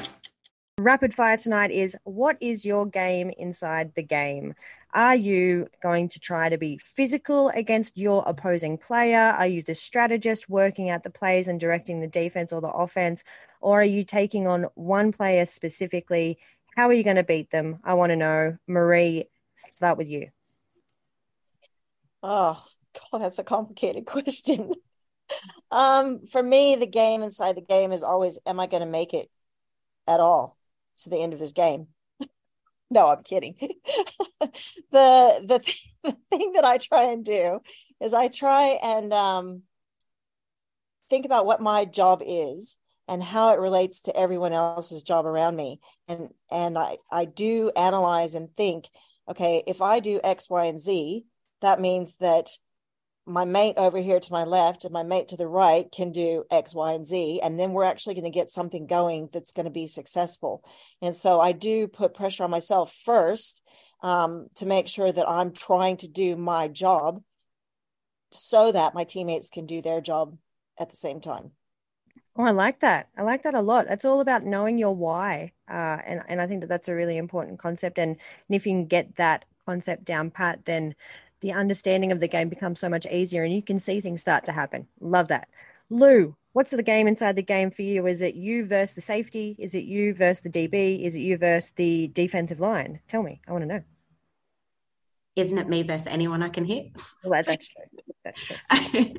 Rapid 0.80 1.16
fire 1.16 1.38
tonight 1.38 1.72
is 1.72 1.96
what 2.04 2.36
is 2.42 2.66
your 2.66 2.86
game 2.86 3.32
inside 3.38 3.94
the 3.96 4.04
game? 4.04 4.54
Are 4.94 5.16
you 5.16 5.68
going 5.82 6.10
to 6.10 6.20
try 6.20 6.50
to 6.50 6.58
be 6.58 6.78
physical 6.78 7.50
against 7.50 7.98
your 7.98 8.24
opposing 8.28 8.78
player? 8.78 9.34
Are 9.38 9.48
you 9.48 9.63
the 9.63 9.76
strategist 9.76 10.50
working 10.50 10.90
out 10.90 11.04
the 11.04 11.10
plays 11.10 11.48
and 11.48 11.58
directing 11.58 12.02
the 12.02 12.08
defense 12.08 12.52
or 12.52 12.60
the 12.60 12.72
offense? 12.72 13.24
Or 13.60 13.82
are 13.82 13.86
you 13.86 14.04
taking 14.04 14.48
on 14.48 14.67
one 14.76 15.12
player 15.12 15.46
specifically? 15.46 16.38
How 16.76 16.88
are 16.88 16.93
you 16.93 17.04
going 17.04 17.15
to 17.15 17.24
beat 17.24 17.50
them? 17.50 17.80
I 17.84 17.96
want 17.96 18.12
to 18.12 18.15
know. 18.15 18.58
Marie, 18.67 19.30
start 19.72 19.98
with 19.98 20.10
you. 20.10 20.30
Oh, 22.22 22.63
God, 23.12 23.22
that's 23.22 23.39
a 23.39 23.43
complicated 23.43 24.06
question. 24.08 24.74
um, 25.72 26.28
for 26.28 26.41
me, 26.41 26.76
the 26.76 26.88
game 26.88 27.24
inside 27.24 27.56
the 27.56 27.62
game 27.62 27.91
is 27.91 28.04
always, 28.04 28.39
am 28.46 28.60
I 28.60 28.67
going 28.67 28.84
to 28.84 28.89
make 28.89 29.13
it 29.13 29.30
at 30.08 30.20
all 30.20 30.58
to 31.00 31.10
the 31.10 31.17
end 31.22 31.34
of 31.34 31.39
this 31.39 31.52
game? 31.52 31.88
no, 32.89 33.08
I'm 33.10 33.24
kidding. 33.24 33.56
the 34.91 35.41
the 35.43 35.60
th- 35.60 35.89
the 36.04 36.17
thing 36.30 36.54
that 36.54 36.63
I 36.63 36.78
try 36.78 37.12
and 37.12 37.26
do 37.26 37.60
is 38.02 38.13
I 38.13 38.28
try 38.28 38.80
and 38.82 39.12
um, 39.12 39.63
think 41.10 41.26
about 41.26 41.46
what 41.46 41.62
my 41.62 41.86
job 41.86 42.22
is 42.26 42.78
and 43.08 43.24
how 43.24 43.54
it 43.54 43.60
relates 43.60 44.02
to 44.02 44.15
everyone 44.15 44.54
else's 44.54 45.04
job 45.04 45.26
around 45.26 45.56
me 45.56 45.80
and 46.08 46.30
and 46.52 46.78
I 46.78 46.98
I 47.12 47.26
do 47.26 47.72
analyze 47.76 48.36
and 48.36 48.54
think 48.56 48.89
okay 49.30 49.63
if 49.67 49.82
I 49.82 50.00
do 50.00 50.20
X 50.24 50.50
Y 50.50 50.65
and 50.65 50.80
Z 50.80 51.26
that 51.62 51.80
means 51.80 52.17
that 52.17 52.50
my 53.28 53.43
mate 53.43 53.74
over 53.76 53.98
here 53.98 54.22
to 54.22 54.32
my 54.32 54.46
left 54.46 54.86
and 54.86 54.93
my 54.93 55.04
mate 55.04 55.28
to 55.28 55.38
the 55.38 55.48
right 55.48 55.91
can 55.91 56.12
do 56.12 56.46
X, 56.50 56.74
Y, 56.74 56.93
and 56.93 57.06
Z. 57.06 57.41
And 57.43 57.60
then 57.60 57.74
we're 57.74 57.84
actually 57.84 58.13
going 58.13 58.24
to 58.24 58.30
get 58.30 58.50
something 58.50 58.88
going 58.88 59.28
that's 59.34 59.52
going 59.52 59.65
to 59.65 59.72
be 59.72 59.86
successful. 59.86 60.63
And 61.02 61.13
so 61.13 61.41
I 61.41 61.52
do 61.52 61.89
put 61.89 62.13
pressure 62.13 62.46
on 62.46 62.50
myself 62.50 62.93
first 63.04 63.63
um, 64.02 64.48
to 64.56 64.65
make 64.65 64.88
sure 64.88 65.12
that 65.12 65.28
I'm 65.28 65.52
trying 65.52 65.98
to 65.98 66.08
do 66.08 66.38
my 66.38 66.70
job 66.70 67.22
so 68.32 68.72
that 68.72 68.96
my 68.96 69.04
teammates 69.04 69.50
can 69.50 69.65
do 69.65 69.82
their 69.82 70.00
job 70.00 70.38
at 70.80 70.89
the 70.89 70.96
same 70.96 71.20
time. 71.20 71.52
Oh, 72.38 72.43
I 72.43 72.52
like 72.52 72.80
that. 72.82 73.10
I 73.17 73.23
like 73.23 73.41
that 73.43 73.56
a 73.56 73.62
lot. 73.62 73.88
That's 73.88 74.06
all 74.06 74.21
about 74.21 74.45
knowing 74.45 74.78
your 74.78 74.95
why, 74.95 75.54
uh, 75.69 75.97
and 76.06 76.21
and 76.30 76.41
I 76.41 76.47
think 76.47 76.62
that 76.62 76.67
that's 76.67 76.88
a 76.88 76.95
really 76.95 77.17
important 77.17 77.60
concept. 77.60 77.97
And, 77.97 78.12
and 78.12 78.56
if 78.56 78.65
you 78.65 78.73
can 78.73 78.86
get 78.86 79.15
that 79.15 79.45
concept 79.65 80.06
down 80.06 80.30
pat, 80.32 80.63
then 80.65 80.95
the 81.41 81.52
understanding 81.54 82.12
of 82.12 82.19
the 82.19 82.28
game 82.28 82.50
becomes 82.50 82.80
so 82.80 82.89
much 82.89 83.08
easier, 83.08 83.43
and 83.43 83.54
you 83.54 83.62
can 83.63 83.80
see 83.80 84.02
things 84.02 84.21
start 84.21 84.45
to 84.45 84.52
happen. 84.52 84.88
Love 85.00 85.28
that, 85.30 85.50
Lou. 85.89 86.36
What's 86.54 86.71
the 86.71 86.84
game 86.84 87.08
inside 87.08 87.36
the 87.36 87.43
game 87.43 87.71
for 87.71 87.82
you? 87.84 88.08
Is 88.08 88.21
it 88.21 88.36
you 88.36 88.65
versus 88.65 88.95
the 88.95 89.02
safety? 89.02 89.56
Is 89.60 89.76
it 89.76 89.84
you 89.86 90.13
versus 90.13 90.41
the 90.41 90.50
DB? 90.50 91.04
Is 91.06 91.15
it 91.15 91.19
you 91.21 91.38
versus 91.38 91.71
the 91.71 92.08
defensive 92.10 92.60
line? 92.60 93.00
Tell 93.08 93.23
me. 93.23 93.41
I 93.47 93.52
want 93.52 93.63
to 93.63 93.67
know. 93.67 93.97
Isn't 95.38 95.60
it 95.60 95.69
me 95.69 95.84
versus 95.84 96.08
anyone 96.08 96.41
I 96.41 96.50
can 96.50 96.65
hit? 96.65 96.88
Well, 97.23 97.43
that's 97.45 97.67
true. 97.67 97.84
That's 98.26 98.43
true. 98.43 98.56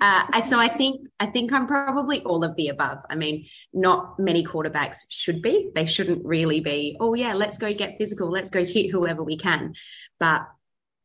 uh, 0.00 0.42
so 0.42 0.60
I 0.60 0.68
think 0.68 1.08
I 1.18 1.24
think 1.24 1.54
I'm 1.54 1.66
probably 1.66 2.20
all 2.22 2.44
of 2.44 2.54
the 2.54 2.68
above. 2.68 2.98
I 3.08 3.14
mean, 3.14 3.46
not 3.72 4.18
many 4.18 4.44
quarterbacks 4.44 4.98
should 5.08 5.40
be. 5.40 5.70
They 5.74 5.86
shouldn't 5.86 6.26
really 6.26 6.60
be. 6.60 6.98
Oh 7.00 7.14
yeah, 7.14 7.32
let's 7.32 7.56
go 7.56 7.72
get 7.72 7.96
physical. 7.96 8.30
Let's 8.30 8.50
go 8.50 8.62
hit 8.62 8.90
whoever 8.90 9.24
we 9.24 9.38
can. 9.38 9.72
But 10.20 10.42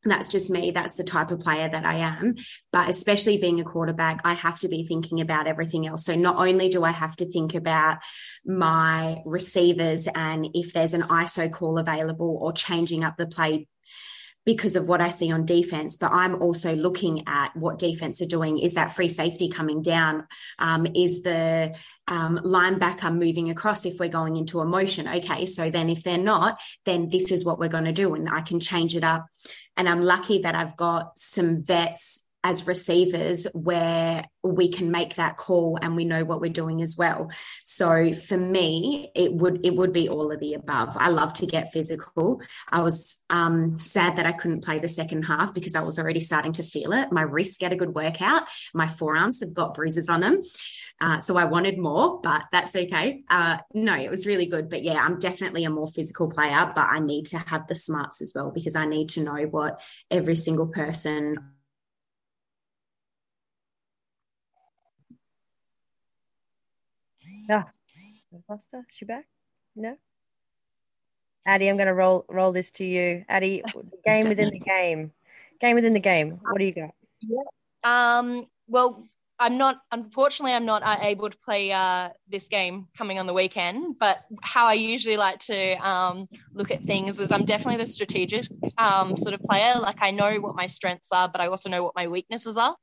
that's 0.03 0.27
just 0.27 0.51
me. 0.51 0.71
That's 0.71 0.97
the 0.97 1.05
type 1.05 1.31
of 1.31 1.39
player 1.39 1.69
that 1.69 1.85
I 1.85 1.95
am. 1.95 2.35
But 2.73 2.89
especially 2.89 3.37
being 3.37 3.61
a 3.61 3.63
quarterback, 3.63 4.19
I 4.25 4.33
have 4.33 4.59
to 4.59 4.67
be 4.67 4.85
thinking 4.85 5.21
about 5.21 5.47
everything 5.47 5.87
else. 5.87 6.03
So 6.05 6.15
not 6.15 6.35
only 6.35 6.67
do 6.67 6.83
I 6.83 6.91
have 6.91 7.15
to 7.17 7.25
think 7.25 7.55
about 7.55 7.99
my 8.45 9.21
receivers 9.25 10.09
and 10.13 10.49
if 10.53 10.73
there's 10.73 10.93
an 10.93 11.03
ISO 11.03 11.49
call 11.49 11.77
available 11.77 12.37
or 12.41 12.51
changing 12.51 13.05
up 13.05 13.15
the 13.15 13.25
play 13.25 13.69
because 14.45 14.75
of 14.75 14.87
what 14.87 15.01
I 15.01 15.09
see 15.09 15.31
on 15.31 15.45
defense, 15.45 15.95
but 15.95 16.11
I'm 16.11 16.41
also 16.41 16.75
looking 16.75 17.23
at 17.27 17.55
what 17.55 17.79
defense 17.79 18.21
are 18.21 18.25
doing. 18.25 18.59
Is 18.59 18.73
that 18.73 18.93
free 18.93 19.09
safety 19.09 19.49
coming 19.49 19.81
down? 19.81 20.27
Um, 20.59 20.85
is 20.95 21.21
the 21.23 21.75
um, 22.07 22.37
linebacker 22.39 23.15
moving 23.15 23.49
across 23.49 23.85
if 23.85 23.99
we're 23.99 24.09
going 24.09 24.35
into 24.35 24.59
a 24.59 24.65
motion? 24.65 25.07
Okay, 25.07 25.45
so 25.45 25.69
then 25.69 25.89
if 25.89 26.03
they're 26.03 26.17
not, 26.17 26.59
then 26.85 27.09
this 27.09 27.31
is 27.31 27.45
what 27.45 27.57
we're 27.57 27.69
going 27.69 27.85
to 27.85 27.93
do, 27.93 28.15
and 28.15 28.27
I 28.27 28.41
can 28.41 28.59
change 28.59 28.95
it 28.95 29.03
up. 29.03 29.27
And 29.77 29.87
I'm 29.87 30.01
lucky 30.01 30.39
that 30.39 30.55
I've 30.55 30.75
got 30.75 31.17
some 31.17 31.63
vets 31.63 32.22
as 32.43 32.67
receivers 32.67 33.47
where 33.53 34.25
we 34.43 34.67
can 34.67 34.91
make 34.91 35.15
that 35.15 35.37
call 35.37 35.79
and 35.81 35.95
we 35.95 36.03
know 36.03 36.25
what 36.25 36.41
we're 36.41 36.51
doing 36.51 36.81
as 36.81 36.97
well. 36.97 37.31
So 37.63 38.13
for 38.13 38.37
me, 38.37 39.09
it 39.15 39.33
would 39.33 39.65
it 39.65 39.75
would 39.75 39.93
be 39.93 40.09
all 40.09 40.31
of 40.31 40.39
the 40.39 40.53
above. 40.53 40.95
I 40.99 41.09
love 41.09 41.33
to 41.35 41.45
get 41.45 41.71
physical. 41.71 42.41
I 42.69 42.81
was 42.81 43.17
um, 43.29 43.79
sad 43.79 44.17
that 44.17 44.25
I 44.25 44.33
couldn't 44.33 44.63
play 44.63 44.79
the 44.79 44.89
second 44.89 45.23
half 45.23 45.53
because 45.53 45.75
I 45.75 45.81
was 45.81 45.97
already 45.97 46.19
starting 46.19 46.51
to 46.53 46.63
feel 46.63 46.91
it. 46.91 47.11
My 47.11 47.21
wrists 47.21 47.57
get 47.57 47.71
a 47.71 47.77
good 47.77 47.95
workout. 47.95 48.43
My 48.73 48.87
forearms 48.87 49.39
have 49.39 49.53
got 49.53 49.73
bruises 49.73 50.09
on 50.09 50.19
them. 50.19 50.39
Uh, 50.99 51.21
so 51.21 51.37
I 51.37 51.45
wanted 51.45 51.77
more, 51.77 52.21
but 52.21 52.43
that's 52.51 52.75
okay. 52.75 53.23
Uh, 53.29 53.57
no, 53.73 53.95
it 53.95 54.09
was 54.09 54.27
really 54.27 54.45
good. 54.45 54.69
But 54.69 54.83
yeah, 54.83 55.03
I'm 55.03 55.19
definitely 55.19 55.63
a 55.63 55.69
more 55.69 55.87
physical 55.87 56.29
player, 56.29 56.71
but 56.75 56.87
I 56.89 56.99
need 56.99 57.25
to 57.27 57.37
have 57.37 57.67
the 57.67 57.75
smarts 57.75 58.21
as 58.21 58.31
well 58.35 58.51
because 58.51 58.75
I 58.75 58.85
need 58.85 59.09
to 59.09 59.23
know 59.23 59.43
what 59.49 59.81
every 60.11 60.35
single 60.35 60.67
person 60.67 61.37
Yeah. 67.47 67.63
Lost 68.49 68.67
her? 68.71 68.85
She 68.89 69.05
back? 69.05 69.25
No. 69.75 69.97
Ady, 71.47 71.69
I'm 71.69 71.77
going 71.77 71.87
to 71.87 71.93
roll 71.93 72.25
roll 72.29 72.51
this 72.51 72.71
to 72.71 72.85
you. 72.85 73.25
Ady, 73.29 73.63
game 74.05 74.29
within 74.29 74.49
the 74.49 74.59
game. 74.59 75.11
Game 75.59 75.75
within 75.75 75.93
the 75.93 75.99
game. 75.99 76.39
What 76.41 76.57
do 76.57 76.65
you 76.65 76.73
got? 76.73 76.93
Yeah. 77.21 77.43
Um. 77.83 78.47
Well, 78.67 79.03
I'm 79.39 79.57
not. 79.57 79.81
Unfortunately, 79.91 80.53
I'm 80.53 80.65
not 80.65 80.83
uh, 80.83 80.97
able 81.01 81.29
to 81.29 81.37
play 81.43 81.71
uh, 81.71 82.09
this 82.29 82.47
game 82.47 82.87
coming 82.97 83.19
on 83.19 83.27
the 83.27 83.33
weekend. 83.33 83.97
But 83.99 84.23
how 84.41 84.67
I 84.67 84.73
usually 84.73 85.17
like 85.17 85.39
to 85.39 85.73
um, 85.85 86.27
look 86.53 86.71
at 86.71 86.83
things 86.83 87.19
is 87.19 87.31
I'm 87.31 87.45
definitely 87.45 87.83
the 87.83 87.91
strategic 87.91 88.45
um, 88.77 89.17
sort 89.17 89.33
of 89.33 89.41
player. 89.41 89.75
Like 89.79 89.97
I 89.99 90.11
know 90.11 90.37
what 90.37 90.55
my 90.55 90.67
strengths 90.67 91.11
are, 91.11 91.27
but 91.27 91.41
I 91.41 91.47
also 91.47 91.69
know 91.69 91.83
what 91.83 91.95
my 91.95 92.07
weaknesses 92.07 92.57
are. 92.57 92.75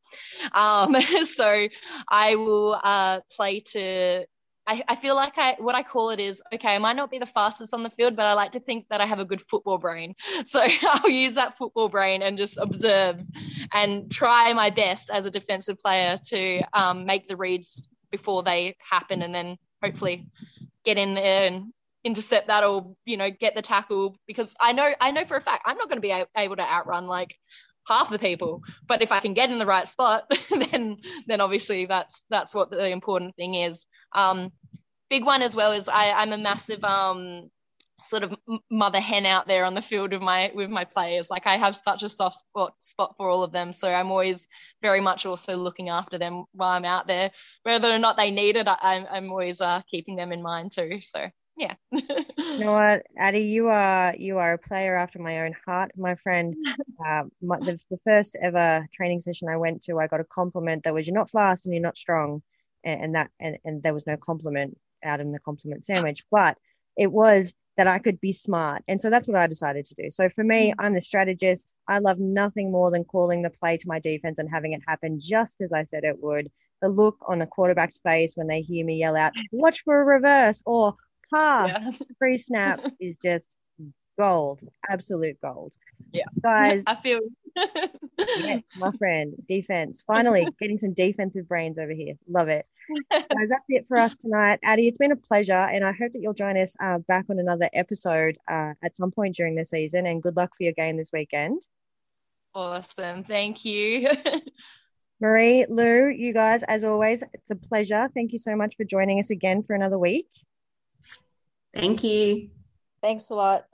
Um, 0.53 1.01
so 1.25 1.67
I 2.11 2.35
will 2.35 2.79
uh, 2.85 3.21
play 3.35 3.61
to 3.73 4.27
I, 4.71 4.85
I, 4.87 4.95
feel 4.95 5.17
like 5.17 5.37
I 5.37 5.57
what 5.59 5.75
I 5.75 5.83
call 5.83 6.11
it 6.11 6.21
is 6.21 6.41
okay, 6.55 6.69
I 6.69 6.79
might 6.79 6.95
not 6.95 7.11
be 7.11 7.19
the 7.19 7.27
fastest 7.27 7.75
on 7.75 7.83
the 7.83 7.91
field, 7.91 8.15
but 8.15 8.27
I 8.27 8.35
like 8.35 8.53
to 8.53 8.61
think 8.61 8.87
that 8.89 9.01
I 9.01 9.07
have 9.07 9.19
a 9.19 9.25
good 9.25 9.43
football 9.43 9.79
brain. 9.79 10.15
So 10.47 10.65
I'll 10.83 11.11
use 11.11 11.35
that 11.35 11.59
football 11.59 11.89
brain 11.89 12.23
and 12.23 12.39
just 12.39 12.57
observe 12.57 13.21
and 13.73 14.11
try 14.11 14.53
my 14.53 14.71
best 14.71 15.11
as 15.11 15.27
a 15.27 15.31
defensive 15.31 15.79
player 15.79 16.17
to 16.27 16.63
um, 16.73 17.05
make 17.05 17.29
the 17.29 17.37
reads 17.37 17.89
before 18.11 18.43
they 18.43 18.77
happen 18.79 19.23
and 19.23 19.35
then 19.35 19.57
hopefully 19.83 20.27
get 20.85 20.99
in 20.99 21.15
there 21.15 21.47
and 21.47 21.73
intercept 22.05 22.47
that 22.47 22.65
or 22.65 22.95
you 23.05 23.17
know 23.17 23.29
get 23.31 23.55
the 23.55 23.63
tackle 23.63 24.17
because 24.27 24.55
I 24.61 24.73
know 24.73 24.93
I 25.01 25.11
know 25.11 25.25
for 25.25 25.37
a 25.37 25.41
fact 25.41 25.65
I'm 25.67 25.77
not 25.77 25.89
going 25.89 26.01
to 26.01 26.09
be 26.09 26.25
able 26.37 26.57
to 26.57 26.63
outrun 26.63 27.07
like 27.07 27.37
half 27.91 28.09
the 28.09 28.19
people. 28.19 28.63
But 28.87 29.03
if 29.03 29.13
I 29.13 29.21
can 29.21 29.35
get 29.35 29.51
in 29.51 29.59
the 29.59 29.67
right 29.67 29.87
spot, 29.87 30.31
then 30.71 30.97
then 31.27 31.41
obviously 31.41 31.87
that's 31.87 32.23
that's 32.31 32.55
what 32.55 32.71
the 32.71 32.87
important 32.87 33.37
thing 33.37 33.55
is. 33.55 33.87
Um, 34.15 34.53
big 35.11 35.25
one 35.25 35.43
as 35.43 35.55
well 35.55 35.73
is 35.73 35.89
I, 35.89 36.13
I'm 36.13 36.33
a 36.33 36.39
massive 36.39 36.83
um, 36.85 37.51
sort 38.03 38.23
of 38.23 38.35
mother 38.71 39.01
hen 39.01 39.27
out 39.27 39.47
there 39.47 39.65
on 39.65 39.75
the 39.75 39.83
field 39.83 40.13
with 40.13 40.23
my 40.23 40.51
with 40.55 40.71
my 40.71 40.85
players. 40.85 41.31
Like 41.31 41.47
I 41.47 41.57
have 41.57 41.77
such 41.77 42.03
a 42.03 42.09
soft 42.09 42.37
spot 42.37 42.75
spot 42.79 43.15
for 43.17 43.29
all 43.29 43.43
of 43.43 43.53
them, 43.53 43.73
so 43.73 43.93
I'm 43.93 44.11
always 44.11 44.49
very 44.83 45.01
much 45.01 45.27
also 45.27 45.57
looking 45.57 45.89
after 45.89 46.17
them 46.17 46.45
while 46.53 46.71
I'm 46.71 46.85
out 46.85 47.07
there, 47.07 47.33
whether 47.65 47.93
or 47.93 47.99
not 47.99 48.17
they 48.17 48.31
need 48.31 48.57
it. 48.57 48.69
I, 48.69 49.05
I'm 49.11 49.31
always 49.31 49.61
uh, 49.61 49.83
keeping 49.91 50.17
them 50.17 50.33
in 50.33 50.43
mind 50.43 50.73
too. 50.73 51.01
So 51.01 51.29
yeah. 51.57 51.75
you 51.93 52.03
know 52.59 52.73
what, 52.73 53.03
Ady, 53.21 53.41
you 53.41 53.69
are 53.69 54.15
you 54.17 54.39
are 54.39 54.55
a 54.55 54.59
player 54.59 54.97
after 54.97 55.19
my 55.19 55.41
own 55.41 55.55
heart, 55.67 55.93
my 55.97 56.15
friend. 56.15 56.55
Uh, 57.03 57.25
my, 57.41 57.59
the, 57.59 57.81
the 57.91 57.99
first 58.05 58.37
ever 58.43 58.87
training 58.93 59.23
session 59.23 59.49
I 59.49 59.57
went 59.57 59.83
to, 59.85 59.99
I 59.99 60.07
got 60.07 60.21
a 60.21 60.25
compliment 60.25 60.85
that 60.85 60.93
was 60.93 61.07
"You're 61.07 61.15
not 61.15 61.31
fast 61.31 61.65
and 61.65 61.75
you're 61.75 61.81
not 61.81 61.97
strong," 61.97 62.43
and, 62.85 63.05
and 63.05 63.15
that 63.15 63.31
and, 63.41 63.57
and 63.65 63.83
there 63.83 63.95
was 63.95 64.07
no 64.07 64.19
compliment 64.19 64.77
out 65.05 65.21
in 65.21 65.31
the 65.31 65.39
compliment 65.39 65.85
sandwich, 65.85 66.25
but 66.31 66.57
it 66.97 67.11
was 67.11 67.55
that 67.77 67.87
I 67.87 67.99
could 67.99 68.21
be 68.21 68.33
smart. 68.33 68.83
And 68.89 69.01
so 69.01 69.09
that's 69.09 69.27
what 69.27 69.41
I 69.41 69.47
decided 69.47 69.87
to 69.87 69.95
do. 69.95 70.11
So 70.11 70.29
for 70.29 70.45
me, 70.45 70.71
mm-hmm. 70.71 70.81
I'm 70.81 70.95
the 70.95 71.01
strategist. 71.01 71.73
I 71.89 71.99
love 71.99 72.19
nothing 72.19 72.71
more 72.71 72.91
than 72.91 73.05
calling 73.05 73.43
the 73.43 73.51
play 73.51 73.79
to 73.79 73.89
my 73.89 73.99
defense 73.99 74.39
and 74.39 74.51
having 74.51 74.73
it 74.73 74.83
happen 74.87 75.19
just 75.21 75.61
as 75.61 75.73
I 75.73 75.85
said 75.85 76.05
it 76.05 76.23
would. 76.23 76.51
The 76.83 76.89
look 76.89 77.17
on 77.27 77.41
a 77.41 77.47
quarterback's 77.47 77.99
face 77.99 78.35
when 78.37 78.49
they 78.49 78.61
hear 78.63 78.85
me 78.85 78.97
yell 78.97 79.17
out, 79.17 79.33
watch 79.53 79.83
for 79.83 80.01
a 80.01 80.05
reverse 80.05 80.63
or 80.67 80.95
pass, 81.33 81.79
yeah. 81.83 82.07
free 82.19 82.39
snap 82.39 82.85
is 83.01 83.17
just 83.17 83.49
gold, 84.19 84.61
absolute 84.89 85.39
gold. 85.41 85.73
Yeah. 86.13 86.25
Guys, 86.43 86.83
I 86.87 86.95
feel 86.95 87.21
yes, 87.57 88.63
my 88.77 88.91
friend, 88.99 89.35
defense. 89.49 90.03
Finally, 90.07 90.47
getting 90.61 90.79
some 90.79 90.93
defensive 90.93 91.49
brains 91.49 91.79
over 91.79 91.93
here. 91.93 92.15
Love 92.29 92.49
it. 92.49 92.67
Guys, 93.11 93.49
that's 93.49 93.65
it 93.69 93.87
for 93.87 93.97
us 93.97 94.17
tonight. 94.17 94.61
Ady, 94.65 94.89
it's 94.89 94.99
been 94.99 95.13
a 95.13 95.17
pleasure, 95.17 95.53
and 95.53 95.85
I 95.85 95.93
hope 95.93 96.13
that 96.13 96.21
you'll 96.21 96.35
join 96.35 96.57
us 96.57 96.77
uh, 96.83 96.99
back 96.99 97.27
on 97.31 97.39
another 97.39 97.71
episode 97.73 98.39
uh, 98.49 98.75
at 98.83 98.97
some 98.97 99.11
point 99.11 99.37
during 99.37 99.55
the 99.55 99.65
season. 99.65 100.07
And 100.07 100.23
good 100.23 100.37
luck 100.37 100.57
for 100.57 100.65
your 100.65 100.73
game 100.73 100.97
this 100.97 101.13
weekend. 101.13 101.63
Awesome. 102.55 103.23
Thank 103.23 103.65
you. 103.65 104.11
Marie, 105.21 105.67
Lou, 105.69 106.09
you 106.09 106.33
guys, 106.33 106.63
as 106.63 106.83
always, 106.83 107.23
it's 107.35 107.51
a 107.51 107.57
pleasure. 107.57 108.09
Thank 108.15 108.33
you 108.33 108.39
so 108.39 108.57
much 108.57 108.77
for 108.77 108.85
joining 108.85 109.21
us 109.21 109.31
again 109.31 109.63
for 109.63 109.75
another 109.75 109.99
week. 109.99 110.29
Thank 111.75 112.03
you. 112.03 112.51
Thanks 113.03 113.31
a 113.31 113.35
lot. 113.35 113.67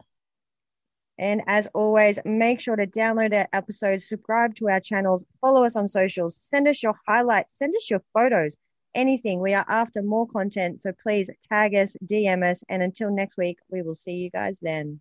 And 1.19 1.43
as 1.47 1.67
always, 1.75 2.19
make 2.25 2.61
sure 2.61 2.77
to 2.77 2.87
download 2.87 3.35
our 3.35 3.49
episodes, 3.53 4.09
subscribe 4.09 4.55
to 4.57 4.69
our 4.69 4.81
channels, 4.81 5.25
follow 5.41 5.65
us 5.65 5.77
on 5.77 5.89
socials, 5.89 6.37
send 6.37 6.69
us 6.69 6.83
your 6.83 6.95
highlights, 7.07 7.59
send 7.59 7.75
us 7.75 7.89
your 7.91 8.03
photos, 8.13 8.57
anything. 8.95 9.41
We 9.41 9.55
are 9.55 9.65
after 9.69 10.03
more 10.03 10.27
content. 10.27 10.83
So 10.83 10.93
please 10.93 11.31
tag 11.49 11.75
us, 11.75 11.97
DM 12.05 12.43
us. 12.43 12.63
And 12.69 12.83
until 12.83 13.11
next 13.11 13.37
week, 13.37 13.59
we 13.71 13.83
will 13.83 13.95
see 13.95 14.17
you 14.17 14.31
guys 14.31 14.59
then. 14.61 15.01